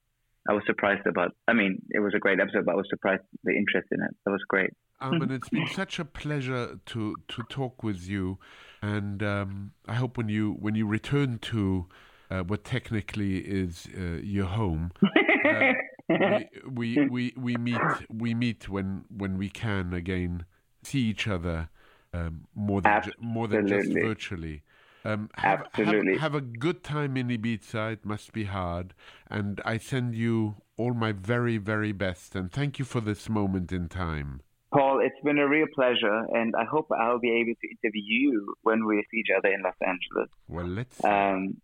I 0.49 0.53
was 0.53 0.63
surprised 0.65 1.05
about. 1.05 1.31
I 1.47 1.53
mean, 1.53 1.81
it 1.89 1.99
was 1.99 2.13
a 2.15 2.19
great 2.19 2.39
episode, 2.39 2.65
but 2.65 2.71
I 2.71 2.75
was 2.75 2.87
surprised 2.89 3.21
the 3.43 3.51
interest 3.51 3.89
in 3.91 4.01
it. 4.01 4.09
That 4.25 4.31
was 4.31 4.41
great. 4.47 4.71
Um, 4.99 5.21
and 5.21 5.31
it's 5.37 5.49
been 5.49 5.67
such 5.67 5.99
a 5.99 6.05
pleasure 6.05 6.79
to 6.87 7.15
to 7.27 7.43
talk 7.49 7.83
with 7.83 8.07
you, 8.07 8.39
and 8.81 9.21
um, 9.21 9.73
I 9.87 9.95
hope 9.95 10.17
when 10.17 10.29
you 10.29 10.53
when 10.53 10.73
you 10.73 10.87
return 10.87 11.37
to 11.39 11.87
uh, 12.31 12.39
what 12.39 12.63
technically 12.63 13.37
is 13.37 13.87
uh, 13.95 14.19
your 14.23 14.45
home, 14.45 14.91
uh, 15.49 15.73
we, 16.09 16.49
we, 16.71 17.07
we 17.07 17.33
we 17.37 17.55
meet 17.57 17.81
we 18.09 18.33
meet 18.33 18.67
when 18.67 19.05
when 19.15 19.37
we 19.37 19.49
can 19.49 19.93
again 19.93 20.45
see 20.83 21.01
each 21.01 21.27
other 21.27 21.69
um, 22.13 22.45
more 22.55 22.81
than 22.81 23.03
ju- 23.03 23.11
more 23.19 23.47
than 23.47 23.67
just 23.67 23.91
virtually. 23.91 24.63
Um, 25.03 25.29
have, 25.35 25.63
Absolutely. 25.73 26.13
Have, 26.13 26.21
have, 26.21 26.35
a 26.35 26.41
good 26.41 26.83
time 26.83 27.17
in 27.17 27.29
Ibiza. 27.29 27.93
It 27.93 28.05
must 28.05 28.33
be 28.33 28.45
hard. 28.45 28.93
And 29.29 29.61
I 29.65 29.77
send 29.77 30.15
you 30.15 30.57
all 30.77 30.93
my 30.93 31.11
very, 31.11 31.57
very 31.57 31.91
best. 31.91 32.35
And 32.35 32.51
thank 32.51 32.79
you 32.79 32.85
for 32.85 33.01
this 33.01 33.29
moment 33.29 33.71
in 33.71 33.89
time. 33.89 34.41
Paul, 34.73 35.01
it's 35.03 35.19
been 35.23 35.37
a 35.37 35.47
real 35.47 35.67
pleasure. 35.73 36.25
And 36.33 36.53
I 36.55 36.65
hope 36.65 36.87
I'll 36.91 37.19
be 37.19 37.31
able 37.31 37.53
to 37.61 37.67
interview 37.69 38.03
you 38.03 38.53
when 38.61 38.85
we 38.85 39.03
see 39.11 39.17
each 39.17 39.33
other 39.35 39.53
in 39.53 39.61
Los 39.63 39.75
Angeles. 39.85 40.29
Well, 40.47 40.67
let's 40.67 40.97
see. 40.97 41.07
Um, 41.07 41.57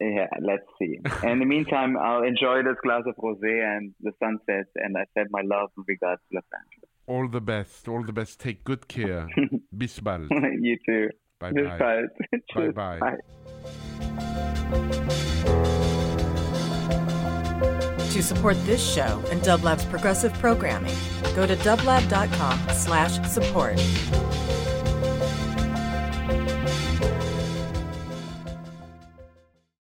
yeah, 0.00 0.26
let's 0.40 0.66
see. 0.78 0.98
in 1.22 1.38
the 1.38 1.46
meantime, 1.46 1.96
I'll 1.96 2.22
enjoy 2.22 2.62
this 2.62 2.76
glass 2.82 3.02
of 3.06 3.16
rosé 3.16 3.76
and 3.76 3.94
the 4.00 4.12
sunset. 4.20 4.66
And 4.76 4.96
I 4.96 5.04
send 5.14 5.28
my 5.30 5.42
love 5.42 5.70
and 5.76 5.84
regards 5.88 6.22
to 6.30 6.36
Los 6.36 6.44
Angeles. 6.52 6.90
All 7.06 7.28
the 7.28 7.40
best. 7.40 7.88
All 7.88 8.02
the 8.02 8.12
best. 8.12 8.40
Take 8.40 8.64
good 8.64 8.88
care. 8.88 9.28
Bis 9.76 9.98
bald. 10.00 10.30
you 10.60 10.78
too. 10.86 11.10
Bye 11.52 11.78
bye. 11.78 12.02
Bye 12.54 12.70
bye. 12.70 12.98
Bye. 12.98 13.16
To 18.12 18.22
support 18.22 18.56
this 18.64 18.80
show 18.94 19.22
and 19.30 19.42
Dublab's 19.42 19.84
progressive 19.86 20.32
programming, 20.34 20.94
go 21.34 21.46
to 21.46 21.56
dublab.com 21.56 22.58
slash 22.70 23.20
support. 23.28 23.80